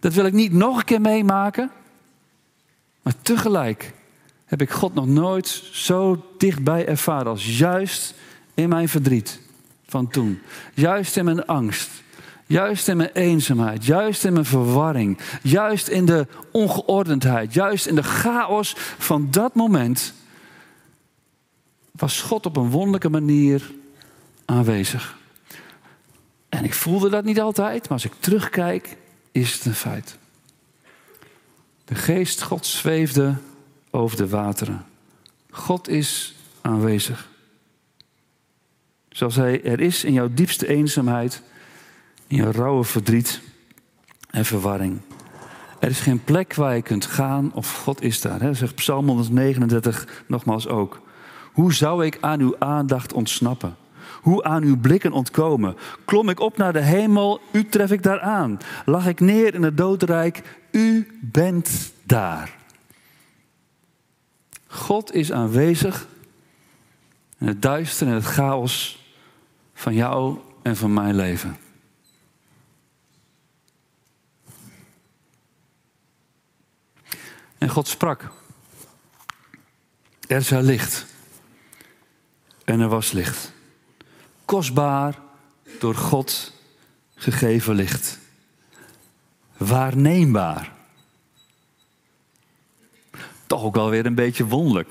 dat 0.01 0.15
wil 0.15 0.27
ik 0.27 0.33
niet 0.33 0.53
nog 0.53 0.79
een 0.79 0.85
keer 0.85 1.01
meemaken. 1.01 1.71
Maar 3.03 3.15
tegelijk 3.23 3.93
heb 4.45 4.61
ik 4.61 4.71
God 4.71 4.95
nog 4.95 5.07
nooit 5.07 5.49
zo 5.73 6.27
dichtbij 6.39 6.87
ervaren 6.87 7.27
als 7.27 7.59
juist 7.59 8.15
in 8.55 8.69
mijn 8.69 8.89
verdriet 8.89 9.43
van 9.95 10.09
toen. 10.09 10.41
Juist 10.73 11.17
in 11.17 11.25
mijn 11.25 11.47
angst. 11.47 11.91
Juist 12.47 12.89
in 12.89 12.97
mijn 12.97 13.11
eenzaamheid. 13.13 13.85
Juist 13.85 14.25
in 14.25 14.33
mijn 14.33 14.45
verwarring. 14.45 15.19
Juist 15.43 15.89
in 15.89 16.07
de 16.07 16.27
ongeordendheid. 16.53 17.55
Juist 17.55 17.87
in 17.87 17.95
de 17.95 18.03
chaos 18.03 18.75
van 18.99 19.31
dat 19.31 19.55
moment. 19.55 20.15
Was 21.91 22.21
God 22.21 22.47
op 22.47 22.57
een 22.57 22.71
wonderlijke 22.71 23.09
manier 23.09 23.73
aanwezig. 24.45 25.17
En 26.49 26.65
ik 26.65 26.75
voelde 26.75 27.11
dat 27.11 27.25
niet 27.25 27.41
altijd, 27.41 27.83
maar 27.83 27.93
als 27.93 28.05
ik 28.05 28.13
terugkijk, 28.19 28.97
is 29.33 29.53
het 29.53 29.65
een 29.65 29.75
feit. 29.75 30.19
De 31.85 31.95
geest 31.95 32.43
God 32.43 32.67
zweefde 32.67 33.35
over 33.91 34.17
de 34.17 34.29
wateren. 34.29 34.85
God 35.51 35.89
is 35.89 36.35
aanwezig. 36.61 37.33
Zoals 39.15 39.37
Hij 39.37 39.65
er 39.65 39.81
is 39.81 40.05
in 40.05 40.13
jouw 40.13 40.29
diepste 40.33 40.67
eenzaamheid, 40.67 41.43
in 42.27 42.37
jouw 42.37 42.51
rauwe 42.51 42.85
verdriet 42.85 43.41
en 44.31 44.45
verwarring. 44.45 45.01
Er 45.79 45.91
is 45.91 46.01
geen 46.01 46.25
plek 46.25 46.55
waar 46.55 46.75
je 46.75 46.83
kunt 46.83 47.07
gaan 47.07 47.53
of 47.53 47.83
God 47.83 48.03
is 48.03 48.21
daar. 48.21 48.41
Hè? 48.41 48.55
Zegt 48.55 48.75
Psalm 48.75 49.07
139 49.07 50.25
nogmaals 50.27 50.69
ook. 50.69 51.01
Hoe 51.53 51.73
zou 51.73 52.05
ik 52.05 52.19
aan 52.21 52.41
uw 52.41 52.57
aandacht 52.59 53.13
ontsnappen? 53.13 53.77
Hoe 54.23 54.45
aan 54.45 54.63
uw 54.63 54.77
blikken 54.77 55.13
ontkomen? 55.13 55.77
Klom 56.05 56.29
ik 56.29 56.41
op 56.41 56.57
naar 56.57 56.73
de 56.73 56.83
hemel, 56.83 57.41
u 57.53 57.69
tref 57.69 57.91
ik 57.91 58.03
daar 58.03 58.21
aan. 58.21 58.59
Lag 58.85 59.07
ik 59.07 59.21
neer 59.21 59.55
in 59.55 59.63
het 59.63 59.77
doodrijk, 59.77 60.59
u 60.71 61.19
bent 61.21 61.93
daar. 62.03 62.57
God 64.67 65.15
is 65.15 65.33
aanwezig 65.33 66.07
in 67.39 67.47
het 67.47 67.63
duister 67.63 68.07
en 68.07 68.13
het 68.15 68.25
chaos 68.25 69.03
van 69.75 69.95
jou 69.95 70.39
en 70.63 70.77
van 70.77 70.93
mijn 70.93 71.15
leven. 71.15 71.57
En 77.59 77.69
God 77.69 77.89
sprak. 77.89 78.31
Er 80.27 80.43
zij 80.43 80.63
licht. 80.63 81.07
En 82.65 82.81
er 82.81 82.89
was 82.89 83.13
licht. 83.13 83.53
Kostbaar 84.45 85.19
door 85.79 85.95
God 85.95 86.53
gegeven 87.15 87.75
licht. 87.75 88.19
Waarneembaar. 89.57 90.73
Toch 93.47 93.63
ook 93.63 93.75
wel 93.75 93.91
weer 93.91 94.07
een 94.07 94.15
beetje 94.15 94.47
wonderlijk. 94.47 94.91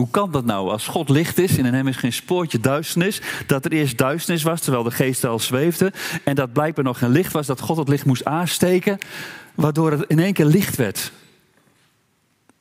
Hoe 0.00 0.10
kan 0.10 0.30
dat 0.30 0.44
nou? 0.44 0.70
Als 0.70 0.86
God 0.86 1.08
licht 1.08 1.38
is 1.38 1.58
en 1.58 1.64
in 1.64 1.74
hem 1.74 1.88
is 1.88 1.96
geen 1.96 2.12
spoortje 2.12 2.60
duisternis, 2.60 3.20
dat 3.46 3.64
er 3.64 3.72
eerst 3.72 3.98
duisternis 3.98 4.42
was 4.42 4.60
terwijl 4.60 4.82
de 4.84 4.90
geest 4.90 5.24
al 5.24 5.38
zweefde 5.38 5.92
en 6.24 6.34
dat 6.34 6.52
blijkbaar 6.52 6.84
nog 6.84 6.98
geen 6.98 7.10
licht 7.10 7.32
was, 7.32 7.46
dat 7.46 7.60
God 7.60 7.76
het 7.76 7.88
licht 7.88 8.04
moest 8.04 8.24
aansteken, 8.24 8.98
waardoor 9.54 9.90
het 9.90 10.04
in 10.06 10.18
één 10.18 10.32
keer 10.32 10.44
licht 10.44 10.76
werd. 10.76 11.12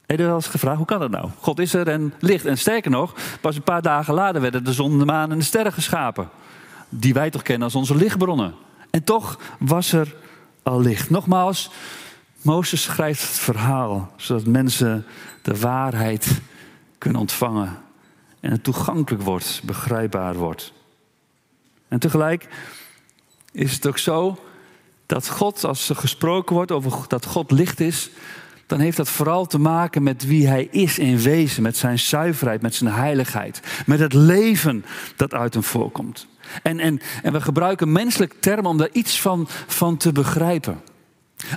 Heb 0.06 0.19
je 0.19 0.25
wel 0.25 0.36
eens 0.36 0.47
gevraagd, 0.47 0.78
hoe 0.78 0.86
kan 0.86 0.99
dat 0.99 1.12
nou? 1.12 1.30
God 1.39 1.60
is 1.60 1.73
er 1.73 1.88
en 1.88 2.13
licht. 2.19 2.45
En 2.45 2.58
sterker 2.58 2.91
nog, 2.91 3.15
pas 3.41 3.56
een 3.56 3.63
paar 3.63 3.82
dagen 3.82 4.13
later 4.13 4.41
werden 4.41 4.63
de 4.63 4.73
zon, 4.73 4.99
de 4.99 5.06
maan 5.06 5.32
en 5.32 5.38
de 5.38 5.43
sterren 5.43 5.73
geschapen. 5.73 6.30
Die 6.89 7.13
wij 7.13 7.30
toch 7.30 7.41
kennen 7.41 7.63
als 7.63 7.75
onze 7.75 7.95
lichtbronnen. 7.95 8.54
En 8.89 9.04
toch 9.04 9.39
was 9.60 9.91
er 9.91 10.15
al 10.63 10.82
licht. 10.82 11.10
Nogmaals, 11.10 11.71
Mozes 12.41 12.82
schrijft 12.82 13.21
het 13.21 13.39
verhaal, 13.39 14.12
zodat 14.15 14.45
mensen 14.45 15.06
de 15.41 15.60
waarheid 15.60 16.41
kunnen 17.00 17.22
ontvangen. 17.22 17.78
En 18.40 18.52
het 18.52 18.64
toegankelijk 18.64 19.24
wordt, 19.24 19.62
begrijpbaar 19.64 20.36
wordt. 20.36 20.74
En 21.88 22.00
tegelijk 22.00 22.48
is 23.52 23.74
het 23.74 23.88
ook 23.88 23.98
zo 23.98 24.40
dat 25.06 25.30
God, 25.30 25.64
als 25.64 25.90
er 25.90 25.96
gesproken 25.96 26.56
wordt 26.56 26.72
over 26.72 27.08
dat 27.08 27.26
God 27.26 27.52
licht 27.52 27.80
is, 27.80 28.10
dan 28.66 28.80
heeft 28.80 28.98
dat 28.98 29.10
vooral 29.10 29.46
te 29.46 29.60
maken 29.60 30.04
met 30.04 30.26
wie 30.26 30.48
hij 30.48 30.68
is 30.72 31.00
in 31.00 31.20
wezen, 31.20 31.64
met 31.64 31.78
zijn 31.78 32.00
zuiverheid, 32.00 32.62
met 32.62 32.76
zijn 32.76 32.94
heiligheid, 32.94 33.62
met 33.86 34.00
het 34.00 34.14
leven 34.14 34.86
dat 35.16 35.34
uit 35.34 35.54
hem 35.54 35.64
voorkomt. 35.64 36.28
En, 36.64 36.80
en, 36.80 37.00
en 37.24 37.34
we 37.34 37.42
gebruiken 37.42 37.92
menselijk 37.92 38.34
termen 38.40 38.72
om 38.72 38.78
daar 38.78 38.90
iets 38.92 39.22
van, 39.22 39.48
van 39.68 39.98
te 39.98 40.12
begrijpen. 40.12 40.82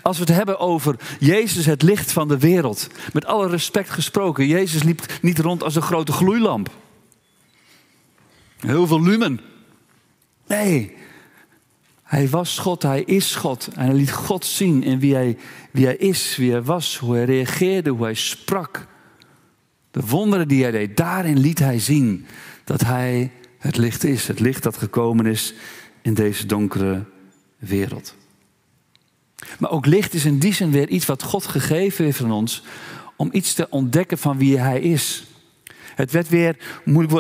Als 0.03 0.19
we 0.19 0.25
het 0.25 0.35
hebben 0.35 0.59
over 0.59 0.97
Jezus, 1.19 1.67
het 1.67 1.83
licht 1.83 2.13
van 2.13 2.29
de 2.29 2.39
wereld, 2.39 2.89
met 3.13 3.25
alle 3.25 3.49
respect 3.49 3.91
gesproken, 3.91 4.47
Jezus 4.47 4.83
liep 4.83 5.03
niet 5.23 5.39
rond 5.39 5.63
als 5.63 5.75
een 5.75 5.83
grote 5.83 6.13
gloeilamp. 6.13 6.71
Heel 8.59 8.87
veel 8.87 9.03
lumen. 9.03 9.41
Nee, 10.47 10.97
hij 12.03 12.29
was 12.29 12.59
God, 12.59 12.83
hij 12.83 13.03
is 13.03 13.35
God. 13.35 13.69
En 13.75 13.85
hij 13.87 13.95
liet 13.95 14.13
God 14.13 14.45
zien 14.45 14.83
in 14.83 14.99
wie 14.99 15.15
hij, 15.15 15.39
wie 15.71 15.85
hij 15.85 15.97
is, 15.97 16.37
wie 16.37 16.51
hij 16.51 16.63
was, 16.63 16.97
hoe 16.99 17.15
hij 17.15 17.25
reageerde, 17.25 17.91
hoe 17.91 18.03
hij 18.03 18.15
sprak. 18.15 18.87
De 19.91 20.01
wonderen 20.07 20.49
die 20.49 20.63
hij 20.63 20.71
deed, 20.71 20.97
daarin 20.97 21.39
liet 21.39 21.59
hij 21.59 21.79
zien 21.79 22.27
dat 22.65 22.81
hij 22.81 23.31
het 23.59 23.77
licht 23.77 24.05
is. 24.05 24.27
Het 24.27 24.41
licht 24.41 24.63
dat 24.63 24.77
gekomen 24.77 25.27
is 25.27 25.55
in 26.03 26.15
deze 26.15 26.47
donkere 26.47 27.05
wereld. 27.59 28.15
Maar 29.59 29.71
ook 29.71 29.87
licht 29.87 30.15
is 30.15 30.25
in 30.25 30.39
die 30.39 30.55
zin 30.55 30.71
weer 30.71 30.89
iets 30.89 31.07
wat 31.07 31.23
God 31.23 31.47
gegeven 31.47 32.05
heeft 32.05 32.23
aan 32.23 32.33
ons 32.33 32.63
om 33.17 33.29
iets 33.33 33.55
te 33.55 33.67
ontdekken 33.71 34.19
van 34.19 34.39
wie 34.39 34.59
hij 34.59 34.81
is. 34.81 35.25
Het 35.95 36.11
werd 36.11 36.29
weer 36.29 36.57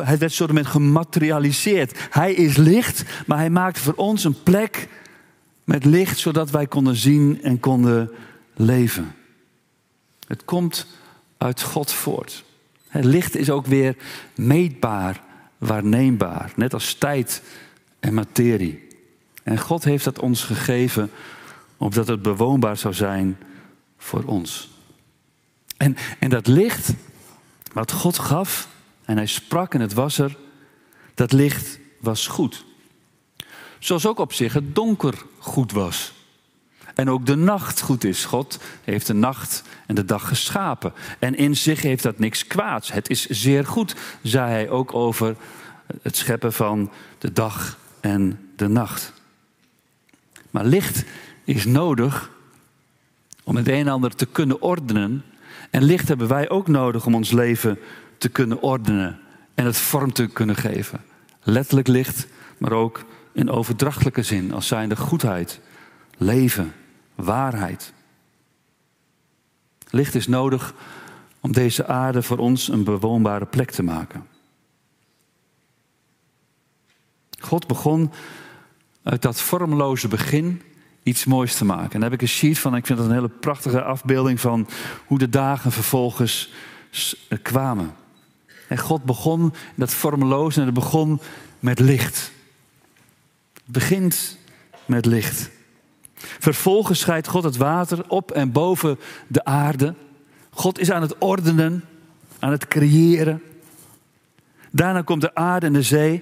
het 0.04 0.18
werd 0.18 0.32
soort 0.32 0.50
van 0.52 0.66
gematerialiseerd. 0.66 1.98
Hij 2.10 2.32
is 2.32 2.56
licht, 2.56 3.04
maar 3.26 3.38
hij 3.38 3.50
maakt 3.50 3.78
voor 3.78 3.94
ons 3.94 4.24
een 4.24 4.42
plek 4.42 4.88
met 5.64 5.84
licht, 5.84 6.18
zodat 6.18 6.50
wij 6.50 6.66
konden 6.66 6.96
zien 6.96 7.42
en 7.42 7.60
konden 7.60 8.10
leven. 8.54 9.14
Het 10.26 10.44
komt 10.44 10.86
uit 11.38 11.62
God 11.62 11.92
voort. 11.92 12.44
Het 12.88 13.04
licht 13.04 13.36
is 13.36 13.50
ook 13.50 13.66
weer 13.66 13.96
meetbaar, 14.34 15.22
waarneembaar, 15.58 16.52
net 16.56 16.74
als 16.74 16.94
tijd 16.94 17.42
en 18.00 18.14
materie. 18.14 18.88
En 19.42 19.58
God 19.58 19.84
heeft 19.84 20.04
dat 20.04 20.18
ons 20.18 20.44
gegeven, 20.44 21.10
opdat 21.82 22.06
het 22.06 22.22
bewoonbaar 22.22 22.76
zou 22.76 22.94
zijn 22.94 23.38
voor 23.98 24.22
ons. 24.24 24.70
En, 25.76 25.96
en 26.18 26.30
dat 26.30 26.46
licht, 26.46 26.94
wat 27.72 27.92
God 27.92 28.18
gaf 28.18 28.68
en 29.04 29.16
hij 29.16 29.26
sprak 29.26 29.74
en 29.74 29.80
het 29.80 29.92
was 29.92 30.18
er, 30.18 30.36
dat 31.14 31.32
licht 31.32 31.78
was 32.00 32.26
goed. 32.26 32.64
Zoals 33.78 34.06
ook 34.06 34.18
op 34.18 34.32
zich 34.32 34.52
het 34.52 34.74
donker 34.74 35.14
goed 35.38 35.72
was. 35.72 36.12
En 36.94 37.10
ook 37.10 37.26
de 37.26 37.36
nacht 37.36 37.80
goed 37.80 38.04
is. 38.04 38.24
God 38.24 38.58
heeft 38.84 39.06
de 39.06 39.14
nacht 39.14 39.62
en 39.86 39.94
de 39.94 40.04
dag 40.04 40.28
geschapen. 40.28 40.92
En 41.18 41.34
in 41.34 41.56
zich 41.56 41.82
heeft 41.82 42.02
dat 42.02 42.18
niks 42.18 42.46
kwaads. 42.46 42.92
Het 42.92 43.10
is 43.10 43.26
zeer 43.26 43.66
goed, 43.66 43.94
zei 44.22 44.50
hij 44.50 44.70
ook 44.70 44.94
over 44.94 45.36
het 46.02 46.16
scheppen 46.16 46.52
van 46.52 46.90
de 47.18 47.32
dag 47.32 47.78
en 48.00 48.50
de 48.56 48.68
nacht. 48.68 49.12
Maar 50.50 50.64
licht 50.64 51.04
is 51.44 51.64
nodig 51.64 52.30
om 53.44 53.56
het 53.56 53.68
een 53.68 53.74
en 53.74 53.88
ander 53.88 54.14
te 54.14 54.26
kunnen 54.26 54.62
ordenen. 54.62 55.24
En 55.70 55.82
licht 55.82 56.08
hebben 56.08 56.28
wij 56.28 56.50
ook 56.50 56.68
nodig 56.68 57.06
om 57.06 57.14
ons 57.14 57.30
leven 57.30 57.78
te 58.18 58.28
kunnen 58.28 58.62
ordenen 58.62 59.20
en 59.54 59.64
het 59.64 59.76
vorm 59.76 60.12
te 60.12 60.26
kunnen 60.26 60.56
geven. 60.56 61.00
Letterlijk 61.42 61.88
licht, 61.88 62.26
maar 62.58 62.72
ook 62.72 63.04
in 63.32 63.50
overdrachtelijke 63.50 64.22
zin, 64.22 64.52
als 64.52 64.66
zijnde 64.66 64.96
goedheid, 64.96 65.60
leven, 66.16 66.72
waarheid. 67.14 67.92
Licht 69.90 70.14
is 70.14 70.26
nodig 70.26 70.74
om 71.40 71.52
deze 71.52 71.86
aarde 71.86 72.22
voor 72.22 72.38
ons 72.38 72.68
een 72.68 72.84
bewoonbare 72.84 73.46
plek 73.46 73.70
te 73.70 73.82
maken. 73.82 74.26
God 77.38 77.66
begon 77.66 78.12
uit 79.02 79.22
dat 79.22 79.40
vormloze 79.40 80.08
begin 80.08 80.62
iets 81.02 81.24
moois 81.24 81.54
te 81.54 81.64
maken. 81.64 81.92
En 81.92 82.00
daar 82.00 82.10
heb 82.10 82.20
ik 82.20 82.22
een 82.22 82.34
sheet 82.34 82.58
van. 82.58 82.76
Ik 82.76 82.86
vind 82.86 82.98
dat 82.98 83.08
een 83.08 83.14
hele 83.14 83.28
prachtige 83.28 83.82
afbeelding 83.82 84.40
van 84.40 84.68
hoe 85.06 85.18
de 85.18 85.28
dagen 85.28 85.72
vervolgens 85.72 86.50
kwamen. 87.42 87.94
En 88.68 88.78
God 88.78 89.04
begon 89.04 89.54
dat 89.74 89.94
vormeloos 89.94 90.56
en 90.56 90.64
het 90.64 90.74
begon 90.74 91.20
met 91.60 91.78
licht. 91.78 92.32
Het 93.52 93.72
begint 93.72 94.38
met 94.84 95.06
licht. 95.06 95.50
Vervolgens 96.14 97.00
scheidt 97.00 97.28
God 97.28 97.44
het 97.44 97.56
water 97.56 98.08
op 98.08 98.30
en 98.30 98.52
boven 98.52 98.98
de 99.26 99.44
aarde. 99.44 99.94
God 100.50 100.78
is 100.78 100.90
aan 100.90 101.02
het 101.02 101.18
ordenen, 101.18 101.84
aan 102.38 102.50
het 102.50 102.68
creëren. 102.68 103.42
Daarna 104.70 105.02
komt 105.02 105.20
de 105.20 105.34
aarde 105.34 105.66
en 105.66 105.72
de 105.72 105.82
zee 105.82 106.20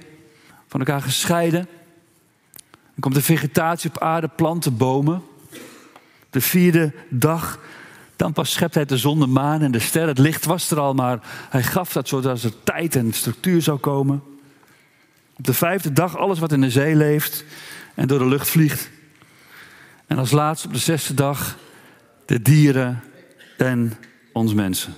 van 0.66 0.81
elkaar 0.81 1.03
gescheiden. 1.03 1.69
Komt 3.01 3.15
de 3.15 3.23
vegetatie 3.23 3.91
op 3.91 3.99
aarde, 3.99 4.29
planten, 4.29 4.77
bomen. 4.77 5.23
De 6.31 6.41
vierde 6.41 6.93
dag 7.09 7.59
dan 8.17 8.33
pas 8.33 8.53
schept 8.53 8.75
hij 8.75 8.85
de 8.85 8.99
zon, 8.99 9.19
de 9.19 9.27
maan 9.27 9.63
en 9.63 9.73
de 9.73 9.79
sterren. 9.79 10.09
Het 10.09 10.19
licht 10.19 10.45
was 10.45 10.71
er 10.71 10.81
al, 10.81 10.95
maar 10.95 11.19
hij 11.51 11.63
gaf 11.63 11.93
dat 11.93 12.09
zodat 12.09 12.43
er 12.43 12.63
tijd 12.65 12.97
en 12.97 13.13
structuur 13.13 13.63
zou 13.63 13.79
komen. 13.79 14.23
Op 15.37 15.45
de 15.45 15.55
vijfde 15.55 15.93
dag 15.93 16.17
alles 16.17 16.39
wat 16.39 16.53
in 16.53 16.61
de 16.61 16.71
zee 16.71 16.97
leeft 16.97 17.45
en 17.95 18.07
door 18.07 18.19
de 18.19 18.27
lucht 18.27 18.49
vliegt. 18.49 18.91
En 20.07 20.19
als 20.19 20.31
laatste 20.31 20.67
op 20.67 20.73
de 20.73 20.81
zesde 20.81 21.15
dag 21.15 21.57
de 22.27 22.43
dieren 22.43 23.03
en 23.57 23.93
ons 24.33 24.55
mensen. 24.55 24.95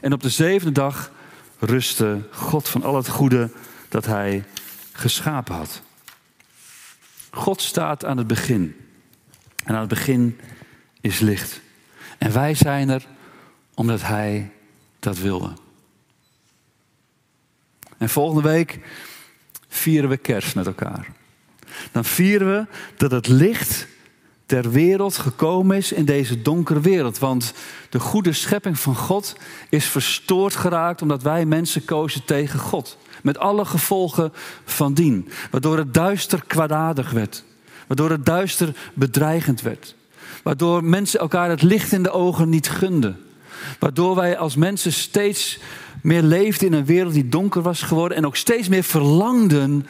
En 0.00 0.12
op 0.12 0.22
de 0.22 0.28
zevende 0.28 0.72
dag 0.72 1.10
rustte 1.58 2.18
God 2.30 2.68
van 2.68 2.82
al 2.82 2.96
het 2.96 3.08
goede 3.08 3.50
dat 3.88 4.06
hij 4.06 4.44
geschapen 4.92 5.54
had. 5.54 5.82
God 7.30 7.62
staat 7.62 8.04
aan 8.04 8.16
het 8.16 8.26
begin. 8.26 8.76
En 9.64 9.74
aan 9.74 9.80
het 9.80 9.88
begin 9.88 10.40
is 11.00 11.18
licht. 11.18 11.60
En 12.18 12.32
wij 12.32 12.54
zijn 12.54 12.88
er 12.88 13.06
omdat 13.74 14.02
Hij 14.02 14.50
dat 14.98 15.18
wilde. 15.18 15.52
En 17.98 18.08
volgende 18.08 18.48
week 18.48 18.78
vieren 19.68 20.08
we 20.08 20.16
kerst 20.16 20.54
met 20.54 20.66
elkaar. 20.66 21.12
Dan 21.92 22.04
vieren 22.04 22.52
we 22.52 22.66
dat 22.96 23.10
het 23.10 23.28
licht 23.28 23.86
ter 24.50 24.70
wereld 24.70 25.16
gekomen 25.16 25.76
is 25.76 25.92
in 25.92 26.04
deze 26.04 26.42
donkere 26.42 26.80
wereld. 26.80 27.18
Want 27.18 27.52
de 27.88 28.00
goede 28.00 28.32
schepping 28.32 28.78
van 28.78 28.94
God 28.94 29.36
is 29.68 29.84
verstoord 29.84 30.56
geraakt 30.56 31.02
omdat 31.02 31.22
wij 31.22 31.44
mensen 31.44 31.84
kozen 31.84 32.24
tegen 32.24 32.58
God. 32.58 32.96
Met 33.22 33.38
alle 33.38 33.64
gevolgen 33.64 34.32
van 34.64 34.94
dien. 34.94 35.28
Waardoor 35.50 35.76
het 35.76 35.94
duister 35.94 36.42
kwaadaardig 36.46 37.10
werd. 37.10 37.44
Waardoor 37.86 38.10
het 38.10 38.26
duister 38.26 38.74
bedreigend 38.94 39.62
werd. 39.62 39.94
Waardoor 40.42 40.84
mensen 40.84 41.20
elkaar 41.20 41.50
het 41.50 41.62
licht 41.62 41.92
in 41.92 42.02
de 42.02 42.10
ogen 42.10 42.48
niet 42.48 42.68
gunden. 42.68 43.18
Waardoor 43.78 44.14
wij 44.14 44.38
als 44.38 44.56
mensen 44.56 44.92
steeds 44.92 45.58
meer 46.02 46.22
leefden 46.22 46.66
in 46.66 46.72
een 46.72 46.84
wereld 46.84 47.12
die 47.12 47.28
donker 47.28 47.62
was 47.62 47.82
geworden 47.82 48.16
en 48.16 48.26
ook 48.26 48.36
steeds 48.36 48.68
meer 48.68 48.84
verlangden 48.84 49.86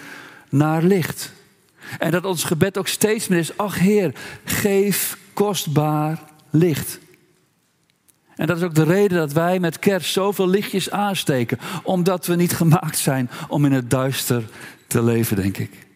naar 0.49 0.83
licht. 0.83 1.33
En 1.99 2.11
dat 2.11 2.25
ons 2.25 2.45
gebed 2.45 2.79
ook 2.79 2.89
steeds 2.89 3.29
meer 3.29 3.39
is: 3.39 3.57
ach 3.57 3.79
Heer, 3.79 4.15
geef 4.45 5.19
kostbaar 5.33 6.23
licht. 6.51 6.99
En 8.37 8.47
dat 8.47 8.57
is 8.57 8.63
ook 8.63 8.75
de 8.75 8.83
reden 8.83 9.19
dat 9.19 9.33
wij 9.33 9.59
met 9.59 9.79
kerst 9.79 10.13
zoveel 10.13 10.49
lichtjes 10.49 10.91
aansteken, 10.91 11.59
omdat 11.83 12.27
we 12.27 12.35
niet 12.35 12.53
gemaakt 12.53 12.99
zijn 12.99 13.31
om 13.49 13.65
in 13.65 13.73
het 13.73 13.91
duister 13.91 14.45
te 14.87 15.03
leven, 15.03 15.37
denk 15.37 15.59
ik. 15.59 15.87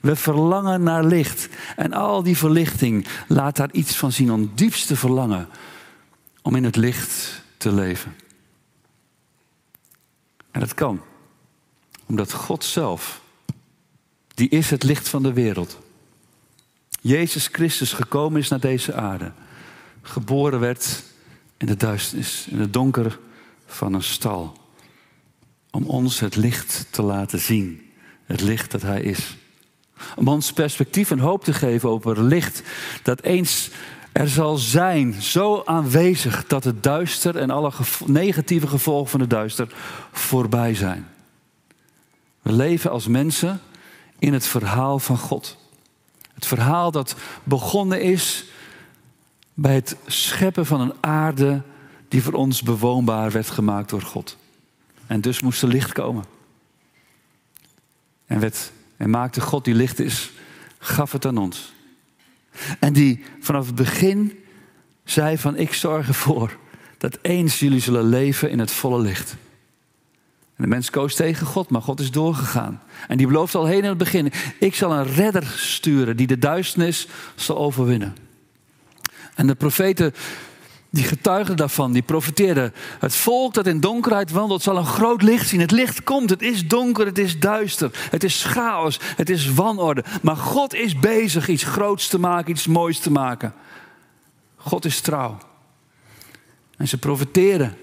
We 0.00 0.16
verlangen 0.16 0.82
naar 0.82 1.04
licht. 1.04 1.48
En 1.76 1.92
al 1.92 2.22
die 2.22 2.36
verlichting 2.36 3.06
laat 3.28 3.56
daar 3.56 3.72
iets 3.72 3.96
van 3.96 4.12
zien, 4.12 4.28
een 4.28 4.52
diepste 4.54 4.96
verlangen 4.96 5.48
om 6.42 6.54
in 6.56 6.64
het 6.64 6.76
licht 6.76 7.42
te 7.56 7.72
leven. 7.72 8.14
En 10.50 10.60
dat 10.60 10.74
kan, 10.74 11.00
omdat 12.06 12.32
God 12.32 12.64
zelf, 12.64 13.20
die 14.36 14.48
is 14.48 14.70
het 14.70 14.82
licht 14.82 15.08
van 15.08 15.22
de 15.22 15.32
wereld, 15.32 15.78
Jezus 17.00 17.48
Christus 17.52 17.92
gekomen 17.92 18.40
is 18.40 18.48
naar 18.48 18.60
deze 18.60 18.94
aarde, 18.94 19.32
geboren 20.02 20.60
werd 20.60 21.02
in 21.56 21.66
de 21.66 21.76
duisternis, 21.76 22.46
in 22.50 22.60
het 22.60 22.72
donker 22.72 23.18
van 23.66 23.94
een 23.94 24.02
stal, 24.02 24.56
om 25.70 25.84
ons 25.84 26.20
het 26.20 26.36
licht 26.36 26.86
te 26.90 27.02
laten 27.02 27.38
zien, 27.38 27.90
het 28.24 28.40
licht 28.40 28.70
dat 28.70 28.82
Hij 28.82 29.02
is. 29.02 29.36
Om 30.16 30.28
ons 30.28 30.52
perspectief 30.52 31.10
en 31.10 31.18
hoop 31.18 31.44
te 31.44 31.52
geven 31.52 31.88
over 31.88 32.22
licht 32.22 32.62
dat 33.02 33.22
eens 33.22 33.70
er 34.12 34.28
zal 34.28 34.56
zijn, 34.56 35.22
zo 35.22 35.62
aanwezig 35.64 36.46
dat 36.46 36.64
het 36.64 36.82
duister 36.82 37.36
en 37.36 37.50
alle 37.50 37.72
negatieve 38.06 38.66
gevolgen 38.66 39.10
van 39.10 39.20
het 39.20 39.30
duister 39.30 39.74
voorbij 40.12 40.74
zijn. 40.74 41.08
We 42.42 42.52
leven 42.52 42.90
als 42.90 43.06
mensen 43.06 43.60
in 44.18 44.32
het 44.32 44.46
verhaal 44.46 44.98
van 44.98 45.18
God. 45.18 45.56
Het 46.34 46.46
verhaal 46.46 46.90
dat 46.90 47.16
begonnen 47.44 48.02
is 48.02 48.44
bij 49.54 49.74
het 49.74 49.96
scheppen 50.06 50.66
van 50.66 50.80
een 50.80 50.94
aarde 51.00 51.62
die 52.08 52.22
voor 52.22 52.32
ons 52.32 52.62
bewoonbaar 52.62 53.30
werd 53.30 53.50
gemaakt 53.50 53.90
door 53.90 54.02
God. 54.02 54.36
En 55.06 55.20
dus 55.20 55.40
moest 55.40 55.62
er 55.62 55.68
licht 55.68 55.92
komen. 55.92 56.24
En, 58.26 58.40
werd, 58.40 58.72
en 58.96 59.10
maakte 59.10 59.40
God 59.40 59.64
die 59.64 59.74
licht 59.74 59.98
is, 60.00 60.30
gaf 60.78 61.12
het 61.12 61.26
aan 61.26 61.38
ons. 61.38 61.72
En 62.78 62.92
die 62.92 63.24
vanaf 63.40 63.66
het 63.66 63.74
begin 63.74 64.38
zei 65.04 65.38
van 65.38 65.56
ik 65.56 65.74
zorg 65.74 66.08
ervoor 66.08 66.56
dat 66.98 67.18
eens 67.22 67.58
jullie 67.58 67.80
zullen 67.80 68.08
leven 68.08 68.50
in 68.50 68.58
het 68.58 68.70
volle 68.70 69.00
licht. 69.00 69.36
En 70.56 70.62
de 70.64 70.68
mens 70.68 70.90
koos 70.90 71.14
tegen 71.14 71.46
God, 71.46 71.70
maar 71.70 71.82
God 71.82 72.00
is 72.00 72.10
doorgegaan. 72.10 72.82
En 73.08 73.16
die 73.16 73.26
belooft 73.26 73.54
al 73.54 73.66
heen 73.66 73.82
in 73.82 73.88
het 73.88 73.98
begin: 73.98 74.32
ik 74.58 74.74
zal 74.74 74.92
een 74.92 75.14
redder 75.14 75.54
sturen 75.56 76.16
die 76.16 76.26
de 76.26 76.38
duisternis 76.38 77.08
zal 77.34 77.56
overwinnen. 77.58 78.16
En 79.34 79.46
de 79.46 79.54
profeten 79.54 80.14
die 80.90 81.04
getuigden 81.04 81.56
daarvan, 81.56 81.92
die 81.92 82.02
profeteerden. 82.02 82.74
Het 82.98 83.14
volk 83.14 83.54
dat 83.54 83.66
in 83.66 83.80
donkerheid 83.80 84.30
wandelt 84.30 84.62
zal 84.62 84.76
een 84.76 84.86
groot 84.86 85.22
licht 85.22 85.48
zien. 85.48 85.60
Het 85.60 85.70
licht 85.70 86.04
komt, 86.04 86.30
het 86.30 86.42
is 86.42 86.68
donker, 86.68 87.06
het 87.06 87.18
is 87.18 87.38
duister, 87.38 87.90
het 88.10 88.24
is 88.24 88.44
chaos, 88.44 89.00
het 89.16 89.30
is 89.30 89.52
wanorde. 89.52 90.04
Maar 90.22 90.36
God 90.36 90.74
is 90.74 90.98
bezig 90.98 91.48
iets 91.48 91.64
groots 91.64 92.08
te 92.08 92.18
maken, 92.18 92.50
iets 92.50 92.66
moois 92.66 92.98
te 92.98 93.10
maken. 93.10 93.54
God 94.56 94.84
is 94.84 95.00
trouw. 95.00 95.38
En 96.76 96.88
ze 96.88 96.98
profeteren 96.98 97.76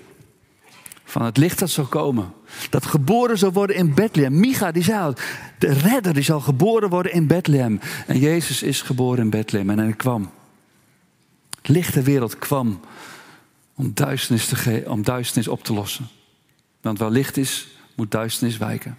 van 1.03 1.21
het 1.21 1.37
licht 1.37 1.59
dat 1.59 1.69
zal 1.69 1.85
komen. 1.85 2.33
Dat 2.69 2.85
geboren 2.85 3.37
zal 3.37 3.51
worden 3.51 3.75
in 3.75 3.93
Bethlehem. 3.93 4.39
Micha 4.39 4.71
die 4.71 4.83
zei 4.83 5.13
de 5.57 5.73
redder 5.73 6.13
die 6.13 6.23
zal 6.23 6.39
geboren 6.39 6.89
worden 6.89 7.11
in 7.11 7.27
Bethlehem. 7.27 7.79
En 8.07 8.19
Jezus 8.19 8.63
is 8.63 8.81
geboren 8.81 9.19
in 9.19 9.29
Bethlehem 9.29 9.69
en 9.69 9.77
hij 9.77 9.93
kwam. 9.93 10.31
Het 11.57 11.67
licht 11.67 12.03
wereld 12.03 12.37
kwam 12.37 12.79
om 13.75 13.91
duisternis, 13.93 14.47
te 14.47 14.83
om 14.87 15.03
duisternis 15.03 15.47
op 15.47 15.63
te 15.63 15.73
lossen. 15.73 16.07
Want 16.81 16.99
waar 16.99 17.09
licht 17.09 17.37
is, 17.37 17.67
moet 17.95 18.11
duisternis 18.11 18.57
wijken. 18.57 18.97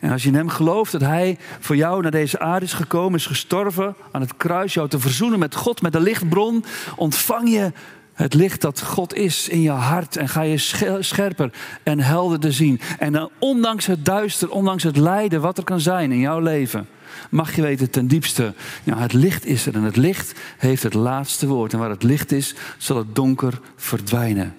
En 0.00 0.10
als 0.10 0.22
je 0.22 0.28
in 0.28 0.34
hem 0.34 0.48
gelooft 0.48 0.92
dat 0.92 1.00
hij 1.00 1.38
voor 1.60 1.76
jou 1.76 2.02
naar 2.02 2.10
deze 2.10 2.38
aarde 2.38 2.66
is 2.66 2.72
gekomen, 2.72 3.18
is 3.18 3.26
gestorven 3.26 3.96
aan 4.12 4.20
het 4.20 4.36
kruis, 4.36 4.74
jou 4.74 4.88
te 4.88 4.98
verzoenen 4.98 5.38
met 5.38 5.54
God, 5.54 5.82
met 5.82 5.92
de 5.92 6.00
lichtbron, 6.00 6.64
ontvang 6.96 7.50
je 7.50 7.72
het 8.14 8.34
licht 8.34 8.60
dat 8.60 8.82
God 8.82 9.14
is 9.14 9.48
in 9.48 9.62
je 9.62 9.70
hart 9.70 10.16
en 10.16 10.28
ga 10.28 10.42
je 10.42 10.58
scherper 11.00 11.52
en 11.82 12.00
helderder 12.00 12.52
zien. 12.52 12.80
En 12.98 13.12
dan, 13.12 13.30
ondanks 13.38 13.86
het 13.86 14.04
duister, 14.04 14.50
ondanks 14.50 14.82
het 14.82 14.96
lijden 14.96 15.40
wat 15.40 15.58
er 15.58 15.64
kan 15.64 15.80
zijn 15.80 16.12
in 16.12 16.18
jouw 16.18 16.40
leven, 16.40 16.88
mag 17.30 17.56
je 17.56 17.62
weten 17.62 17.90
ten 17.90 18.06
diepste, 18.06 18.54
het 18.84 19.12
licht 19.12 19.46
is 19.46 19.66
er 19.66 19.74
en 19.74 19.82
het 19.82 19.96
licht 19.96 20.40
heeft 20.58 20.82
het 20.82 20.94
laatste 20.94 21.46
woord. 21.46 21.72
En 21.72 21.78
waar 21.78 21.90
het 21.90 22.02
licht 22.02 22.32
is, 22.32 22.54
zal 22.78 22.96
het 22.96 23.14
donker 23.14 23.60
verdwijnen. 23.76 24.54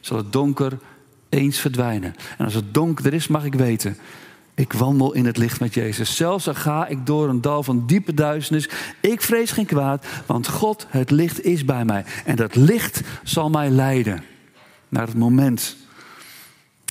Zal 0.00 0.16
het 0.16 0.32
donker 0.32 0.78
eens 1.28 1.58
verdwijnen. 1.58 2.14
En 2.38 2.44
als 2.44 2.54
het 2.54 2.74
donker 2.74 3.14
is, 3.14 3.28
mag 3.28 3.44
ik 3.44 3.54
weten, 3.54 3.96
ik 4.58 4.72
wandel 4.72 5.12
in 5.12 5.26
het 5.26 5.36
licht 5.36 5.60
met 5.60 5.74
Jezus. 5.74 6.16
Zelfs 6.16 6.48
al 6.48 6.54
ga 6.54 6.86
ik 6.86 7.06
door 7.06 7.28
een 7.28 7.40
dal 7.40 7.62
van 7.62 7.86
diepe 7.86 8.14
duisternis. 8.14 8.68
Ik 9.00 9.22
vrees 9.22 9.50
geen 9.50 9.66
kwaad, 9.66 10.06
want 10.26 10.48
God, 10.48 10.86
het 10.88 11.10
licht 11.10 11.44
is 11.44 11.64
bij 11.64 11.84
mij. 11.84 12.04
En 12.24 12.36
dat 12.36 12.54
licht 12.54 13.00
zal 13.22 13.50
mij 13.50 13.70
leiden 13.70 14.24
naar 14.88 15.06
het 15.06 15.16
moment. 15.16 15.76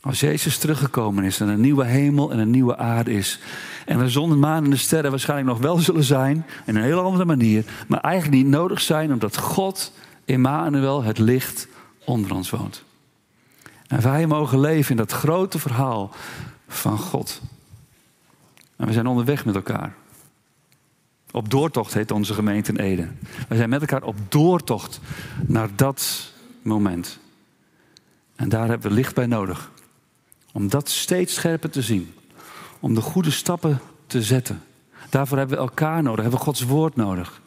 Als 0.02 0.20
Jezus 0.20 0.58
teruggekomen 0.58 1.24
is 1.24 1.40
en 1.40 1.48
een 1.48 1.62
nieuwe 1.62 1.86
hemel 1.86 2.32
en 2.32 2.40
een 2.40 2.50
nieuwe 2.50 2.78
aarde 2.78 3.12
is. 3.12 3.40
En 3.86 4.00
we 4.00 4.10
zonder 4.10 4.38
maan 4.38 4.64
en 4.64 4.70
de 4.70 4.76
sterren 4.76 5.12
waarschijnlijk 5.12 5.50
nog 5.50 5.60
wel 5.60 5.78
zullen 5.78 6.04
zijn. 6.04 6.46
In 6.66 6.76
een 6.76 6.84
hele 6.84 7.02
andere 7.02 7.26
manier. 7.26 7.64
Maar 7.88 8.00
eigenlijk 8.00 8.44
niet 8.44 8.54
nodig 8.54 8.82
zijn 8.82 9.14
omdat 9.14 9.38
God, 9.38 9.94
Emmanuel, 10.26 11.04
het 11.04 11.18
licht 11.18 11.68
onder 12.06 12.34
ons 12.34 12.50
woont. 12.50 12.84
En 13.88 14.02
wij 14.02 14.28
mogen 14.28 14.60
leven 14.60 14.92
in 14.92 14.98
dat 14.98 15.12
grote 15.12 15.60
verhaal 15.60 16.12
van 16.68 16.98
God. 16.98 17.42
En 18.78 18.88
we 18.88 18.94
zijn 18.94 19.08
onderweg 19.08 19.46
met 19.46 19.56
elkaar. 19.56 19.96
Op 21.32 21.50
doortocht 21.50 21.94
heet 21.94 22.12
onze 22.12 22.34
gemeente 22.34 22.72
in 22.72 22.80
Ede. 22.80 23.08
We 23.48 23.56
zijn 23.56 23.70
met 23.70 23.82
elkaar 23.82 24.04
op 24.04 24.16
doortocht 24.30 25.00
naar 25.46 25.70
dat 25.76 26.34
moment. 26.62 27.20
En 28.36 28.50
daar 28.50 28.68
hebben 28.68 28.90
we 28.90 28.96
licht 28.96 29.16
bij 29.16 29.26
nodig. 29.26 29.72
Om 30.52 30.70
dat 30.70 30.90
steeds 30.90 31.34
scherper 31.34 31.70
te 31.70 31.82
zien. 31.82 32.14
Om 32.80 32.94
de 32.94 33.02
goede 33.02 33.32
stappen 33.32 33.80
te 34.08 34.24
zetten. 34.24 34.62
Daarvoor 35.10 35.38
hebben 35.38 35.58
we 35.58 35.64
elkaar 35.64 36.04
nodig, 36.04 36.22
hebben 36.22 36.40
we 36.40 36.46
Gods 36.46 36.62
woord 36.62 36.96
nodig. 36.96 37.42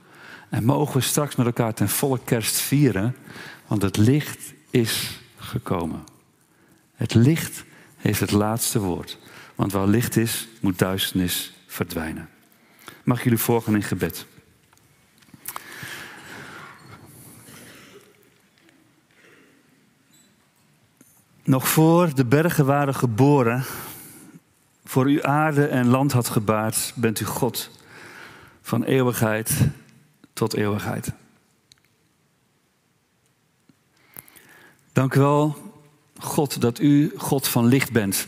En 0.49 0.65
mogen 0.65 0.95
we 0.95 1.01
straks 1.01 1.37
met 1.37 1.47
elkaar 1.47 1.75
ten 1.75 1.89
volle 1.89 2.19
kerst 2.25 2.61
vieren, 2.61 3.17
want 3.67 3.83
het 3.83 3.97
licht 3.97 4.53
is 4.71 5.21
gekomen. 5.37 6.05
Het 6.95 7.15
licht 7.15 7.65
heeft 7.97 8.21
het 8.21 8.31
laatste 8.31 8.81
woord. 8.81 9.19
Want 9.61 9.73
waar 9.73 9.87
licht 9.87 10.17
is, 10.17 10.49
moet 10.61 10.79
duisternis 10.79 11.53
verdwijnen. 11.67 12.29
Mag 13.05 13.23
jullie 13.23 13.39
volgen 13.39 13.75
in 13.75 13.83
gebed? 13.83 14.27
Nog 21.43 21.69
voor 21.69 22.15
de 22.15 22.25
bergen 22.25 22.67
waren 22.67 22.95
geboren, 22.95 23.65
voor 24.85 25.11
u 25.11 25.23
aarde 25.23 25.67
en 25.67 25.87
land 25.87 26.13
had 26.13 26.29
gebaard, 26.29 26.93
bent 26.97 27.21
u 27.21 27.25
God 27.25 27.71
van 28.63 28.85
eeuwigheid 28.85 29.69
tot 30.33 30.55
eeuwigheid. 30.55 31.13
Dank 34.93 35.15
u 35.15 35.21
wel, 35.21 35.57
God, 36.19 36.61
dat 36.61 36.79
u 36.79 37.13
God 37.17 37.49
van 37.49 37.67
licht 37.67 37.93
bent. 37.93 38.27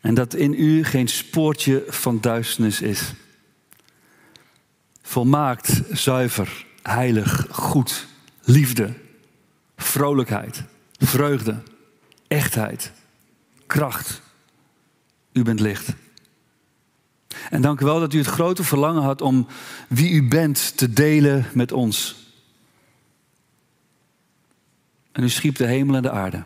En 0.00 0.14
dat 0.14 0.34
in 0.34 0.52
u 0.52 0.84
geen 0.84 1.08
spoortje 1.08 1.84
van 1.88 2.20
duisternis 2.20 2.80
is. 2.80 3.12
Volmaakt, 5.02 5.82
zuiver, 5.90 6.66
heilig, 6.82 7.46
goed, 7.50 8.06
liefde, 8.42 8.94
vrolijkheid, 9.76 10.64
vreugde, 10.98 11.62
echtheid, 12.28 12.92
kracht. 13.66 14.20
U 15.32 15.42
bent 15.42 15.60
licht. 15.60 15.94
En 17.50 17.62
dank 17.62 17.80
u 17.80 17.84
wel 17.84 18.00
dat 18.00 18.12
u 18.12 18.18
het 18.18 18.26
grote 18.26 18.64
verlangen 18.64 19.02
had 19.02 19.20
om 19.20 19.46
wie 19.88 20.10
u 20.10 20.28
bent 20.28 20.76
te 20.76 20.92
delen 20.92 21.46
met 21.52 21.72
ons. 21.72 22.16
En 25.12 25.22
u 25.22 25.28
schiep 25.28 25.56
de 25.56 25.66
hemel 25.66 25.96
en 25.96 26.02
de 26.02 26.10
aarde. 26.10 26.44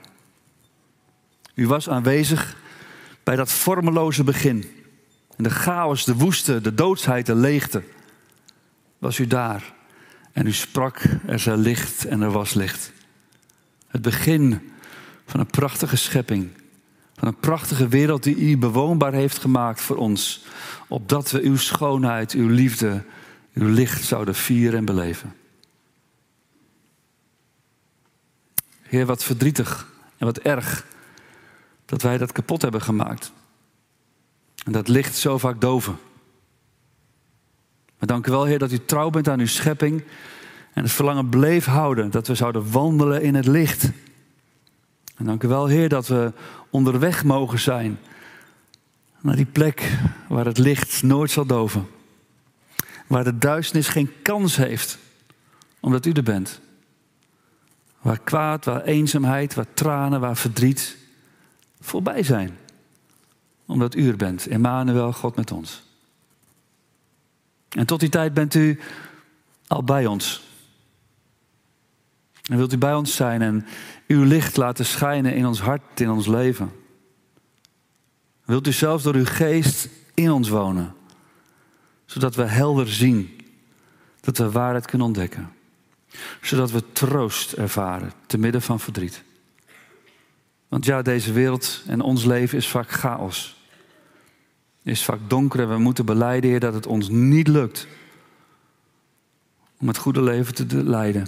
U 1.54 1.66
was 1.66 1.88
aanwezig 1.88 2.56
bij 3.24 3.36
dat 3.36 3.52
vormeloze 3.52 4.24
begin. 4.24 4.64
En 5.36 5.44
de 5.44 5.50
chaos, 5.50 6.04
de 6.04 6.14
woeste, 6.14 6.60
de 6.60 6.74
doodsheid, 6.74 7.26
de 7.26 7.34
leegte. 7.34 7.82
Was 8.98 9.18
u 9.18 9.26
daar. 9.26 9.74
En 10.32 10.46
u 10.46 10.52
sprak, 10.52 11.02
er 11.26 11.38
zij 11.38 11.56
licht 11.56 12.04
en 12.04 12.20
er 12.20 12.30
was 12.30 12.54
licht. 12.54 12.92
Het 13.86 14.02
begin 14.02 14.72
van 15.26 15.40
een 15.40 15.46
prachtige 15.46 15.96
schepping. 15.96 16.50
Van 17.14 17.28
een 17.28 17.36
prachtige 17.36 17.88
wereld 17.88 18.22
die 18.22 18.36
u 18.36 18.58
bewoonbaar 18.58 19.12
heeft 19.12 19.38
gemaakt 19.38 19.80
voor 19.80 19.96
ons. 19.96 20.44
Opdat 20.88 21.30
we 21.30 21.42
uw 21.42 21.56
schoonheid, 21.56 22.32
uw 22.32 22.48
liefde, 22.48 23.04
uw 23.54 23.68
licht 23.68 24.04
zouden 24.04 24.34
vieren 24.34 24.78
en 24.78 24.84
beleven. 24.84 25.34
Heer, 28.82 29.06
wat 29.06 29.24
verdrietig 29.24 29.86
en 30.18 30.26
wat 30.26 30.38
erg 30.38 30.86
dat 31.92 32.02
wij 32.02 32.18
dat 32.18 32.32
kapot 32.32 32.62
hebben 32.62 32.82
gemaakt. 32.82 33.32
En 34.64 34.72
dat 34.72 34.88
licht 34.88 35.16
zo 35.16 35.38
vaak 35.38 35.60
doven. 35.60 35.98
Maar 37.98 38.08
dank 38.08 38.26
u 38.26 38.30
wel, 38.30 38.44
Heer, 38.44 38.58
dat 38.58 38.72
u 38.72 38.84
trouw 38.84 39.10
bent 39.10 39.28
aan 39.28 39.40
uw 39.40 39.46
schepping. 39.46 40.04
En 40.72 40.82
het 40.82 40.92
verlangen 40.92 41.28
bleef 41.28 41.64
houden 41.64 42.10
dat 42.10 42.26
we 42.26 42.34
zouden 42.34 42.70
wandelen 42.70 43.22
in 43.22 43.34
het 43.34 43.46
licht. 43.46 43.90
En 45.16 45.24
dank 45.24 45.42
u 45.42 45.48
wel, 45.48 45.66
Heer, 45.66 45.88
dat 45.88 46.06
we 46.06 46.32
onderweg 46.70 47.24
mogen 47.24 47.58
zijn 47.58 47.98
naar 49.20 49.36
die 49.36 49.44
plek 49.44 49.98
waar 50.28 50.44
het 50.44 50.58
licht 50.58 51.02
nooit 51.02 51.30
zal 51.30 51.46
doven. 51.46 51.86
Waar 53.06 53.24
de 53.24 53.38
duisternis 53.38 53.88
geen 53.88 54.12
kans 54.22 54.56
heeft, 54.56 54.98
omdat 55.80 56.06
u 56.06 56.12
er 56.12 56.22
bent. 56.22 56.60
Waar 58.00 58.18
kwaad, 58.18 58.64
waar 58.64 58.82
eenzaamheid, 58.82 59.54
waar 59.54 59.74
tranen, 59.74 60.20
waar 60.20 60.36
verdriet 60.36 61.00
voorbij 61.82 62.22
zijn. 62.22 62.58
Omdat 63.66 63.94
u 63.94 64.08
er 64.08 64.16
bent, 64.16 64.46
Emmanuel, 64.46 65.12
God 65.12 65.36
met 65.36 65.52
ons. 65.52 65.82
En 67.68 67.86
tot 67.86 68.00
die 68.00 68.08
tijd 68.08 68.34
bent 68.34 68.54
u 68.54 68.80
al 69.66 69.84
bij 69.84 70.06
ons. 70.06 70.42
En 72.42 72.56
wilt 72.56 72.72
u 72.72 72.78
bij 72.78 72.94
ons 72.94 73.14
zijn 73.14 73.42
en 73.42 73.66
uw 74.06 74.24
licht 74.24 74.56
laten 74.56 74.86
schijnen 74.86 75.34
in 75.34 75.46
ons 75.46 75.60
hart, 75.60 76.00
in 76.00 76.10
ons 76.10 76.26
leven. 76.26 76.72
Wilt 78.44 78.66
u 78.66 78.72
zelfs 78.72 79.02
door 79.02 79.14
uw 79.14 79.24
geest 79.24 79.88
in 80.14 80.30
ons 80.30 80.48
wonen, 80.48 80.94
zodat 82.04 82.34
we 82.34 82.42
helder 82.42 82.88
zien 82.88 83.40
Dat 84.20 84.38
we 84.38 84.50
waarheid 84.50 84.86
kunnen 84.86 85.06
ontdekken. 85.06 85.52
Zodat 86.40 86.70
we 86.70 86.92
troost 86.92 87.52
ervaren 87.52 88.12
te 88.26 88.38
midden 88.38 88.62
van 88.62 88.80
verdriet. 88.80 89.22
Want 90.72 90.84
ja, 90.84 91.02
deze 91.02 91.32
wereld 91.32 91.82
en 91.86 92.00
ons 92.00 92.24
leven 92.24 92.58
is 92.58 92.68
vaak 92.68 92.90
chaos. 92.90 93.56
Is 94.82 95.04
vaak 95.04 95.18
donker 95.28 95.60
en 95.60 95.68
we 95.68 95.78
moeten 95.78 96.04
beleiden, 96.04 96.50
Heer, 96.50 96.60
dat 96.60 96.74
het 96.74 96.86
ons 96.86 97.08
niet 97.08 97.48
lukt 97.48 97.86
om 99.78 99.88
het 99.88 99.96
goede 99.96 100.22
leven 100.22 100.54
te 100.54 100.84
leiden. 100.84 101.26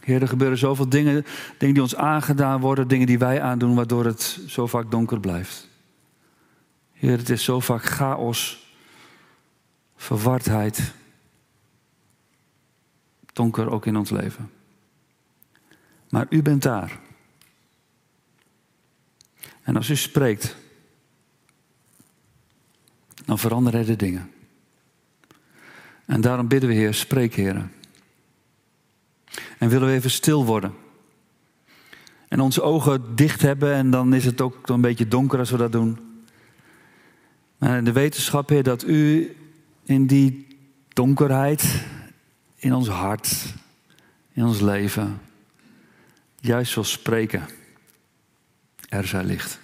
Heer, 0.00 0.22
er 0.22 0.28
gebeuren 0.28 0.58
zoveel 0.58 0.88
dingen, 0.88 1.24
dingen 1.58 1.74
die 1.74 1.82
ons 1.82 1.96
aangedaan 1.96 2.60
worden, 2.60 2.88
dingen 2.88 3.06
die 3.06 3.18
wij 3.18 3.42
aandoen, 3.42 3.74
waardoor 3.74 4.04
het 4.04 4.40
zo 4.46 4.66
vaak 4.66 4.90
donker 4.90 5.20
blijft. 5.20 5.68
Heer, 6.92 7.18
het 7.18 7.30
is 7.30 7.44
zo 7.44 7.60
vaak 7.60 7.84
chaos, 7.84 8.72
verwardheid, 9.96 10.92
donker 13.32 13.70
ook 13.70 13.86
in 13.86 13.96
ons 13.96 14.10
leven. 14.10 14.50
Maar 16.08 16.26
u 16.28 16.42
bent 16.42 16.62
daar. 16.62 17.08
En 19.70 19.76
als 19.76 19.90
u 19.90 19.96
spreekt, 19.96 20.56
dan 23.24 23.38
veranderen 23.38 23.86
de 23.86 23.96
dingen. 23.96 24.30
En 26.06 26.20
daarom 26.20 26.48
bidden 26.48 26.68
we, 26.68 26.74
Heer, 26.74 26.94
spreek, 26.94 27.34
Heer. 27.34 27.68
En 29.58 29.68
willen 29.68 29.88
we 29.88 29.94
even 29.94 30.10
stil 30.10 30.44
worden. 30.44 30.74
En 32.28 32.40
onze 32.40 32.62
ogen 32.62 33.16
dicht 33.16 33.42
hebben 33.42 33.74
en 33.74 33.90
dan 33.90 34.14
is 34.14 34.24
het 34.24 34.40
ook 34.40 34.68
een 34.68 34.80
beetje 34.80 35.08
donker 35.08 35.38
als 35.38 35.50
we 35.50 35.56
dat 35.56 35.72
doen. 35.72 35.98
Maar 37.58 37.84
de 37.84 37.92
wetenschap, 37.92 38.48
Heer, 38.48 38.62
dat 38.62 38.84
u 38.84 39.36
in 39.82 40.06
die 40.06 40.46
donkerheid, 40.88 41.84
in 42.56 42.74
ons 42.74 42.88
hart, 42.88 43.54
in 44.32 44.44
ons 44.44 44.60
leven, 44.60 45.20
juist 46.40 46.74
wil 46.74 46.84
spreken. 46.84 47.58
Er 48.90 49.06
zij 49.06 49.24
licht. 49.24 49.58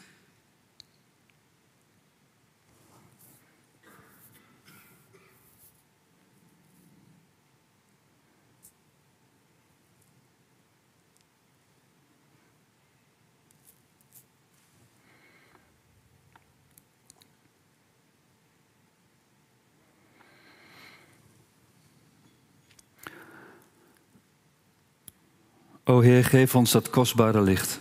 O 25.85 26.01
Heer, 26.01 26.25
geef 26.25 26.55
ons 26.55 26.71
dat 26.71 26.91
kostbare 26.91 27.41
licht. 27.43 27.81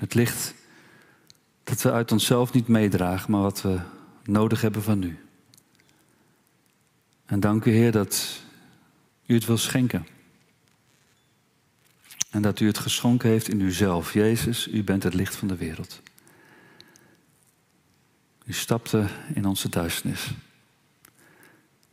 Het 0.00 0.14
licht 0.14 0.54
dat 1.64 1.82
we 1.82 1.92
uit 1.92 2.12
onszelf 2.12 2.52
niet 2.52 2.68
meedragen, 2.68 3.30
maar 3.30 3.40
wat 3.40 3.62
we 3.62 3.80
nodig 4.24 4.60
hebben 4.60 4.82
van 4.82 5.02
U. 5.02 5.18
En 7.26 7.40
dank 7.40 7.64
u, 7.64 7.70
Heer, 7.70 7.92
dat 7.92 8.42
U 9.26 9.34
het 9.34 9.44
wil 9.44 9.58
schenken. 9.58 10.06
En 12.30 12.42
dat 12.42 12.60
U 12.60 12.66
het 12.66 12.78
geschonken 12.78 13.28
heeft 13.28 13.48
in 13.48 13.60
Uzelf. 13.60 14.12
Jezus, 14.12 14.68
U 14.68 14.84
bent 14.84 15.02
het 15.02 15.14
licht 15.14 15.36
van 15.36 15.48
de 15.48 15.56
wereld. 15.56 16.02
U 18.44 18.52
stapte 18.52 19.06
in 19.34 19.44
onze 19.44 19.68
duisternis. 19.68 20.30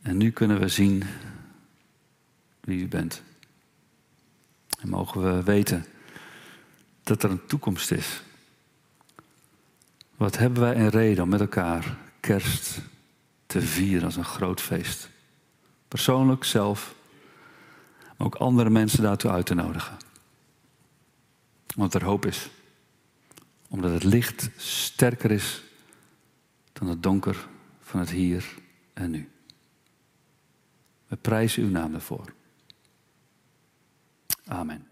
En 0.02 0.16
nu 0.16 0.30
kunnen 0.30 0.60
we 0.60 0.68
zien 0.68 1.04
wie 2.60 2.80
u 2.80 2.88
bent. 2.88 3.22
En 4.80 4.88
mogen 4.88 5.22
we 5.22 5.42
weten 5.42 5.84
dat 7.08 7.22
er 7.22 7.30
een 7.30 7.46
toekomst 7.46 7.90
is. 7.90 8.22
Wat 10.16 10.38
hebben 10.38 10.62
wij 10.62 10.76
een 10.76 10.88
reden 10.88 11.22
om 11.22 11.28
met 11.28 11.40
elkaar 11.40 11.96
kerst 12.20 12.78
te 13.46 13.60
vieren 13.60 14.04
als 14.04 14.16
een 14.16 14.24
groot 14.24 14.60
feest? 14.60 15.08
Persoonlijk, 15.88 16.44
zelf, 16.44 16.94
maar 18.16 18.26
ook 18.26 18.34
andere 18.34 18.70
mensen 18.70 19.02
daartoe 19.02 19.30
uit 19.30 19.46
te 19.46 19.54
nodigen. 19.54 19.96
Want 21.74 21.94
er 21.94 22.04
hoop 22.04 22.26
is. 22.26 22.50
Omdat 23.68 23.92
het 23.92 24.04
licht 24.04 24.50
sterker 24.56 25.30
is 25.30 25.62
dan 26.72 26.88
het 26.88 27.02
donker 27.02 27.48
van 27.80 28.00
het 28.00 28.10
hier 28.10 28.44
en 28.92 29.10
nu. 29.10 29.28
We 31.06 31.16
prijzen 31.16 31.62
uw 31.62 31.70
naam 31.70 31.94
ervoor. 31.94 32.32
Amen. 34.46 34.87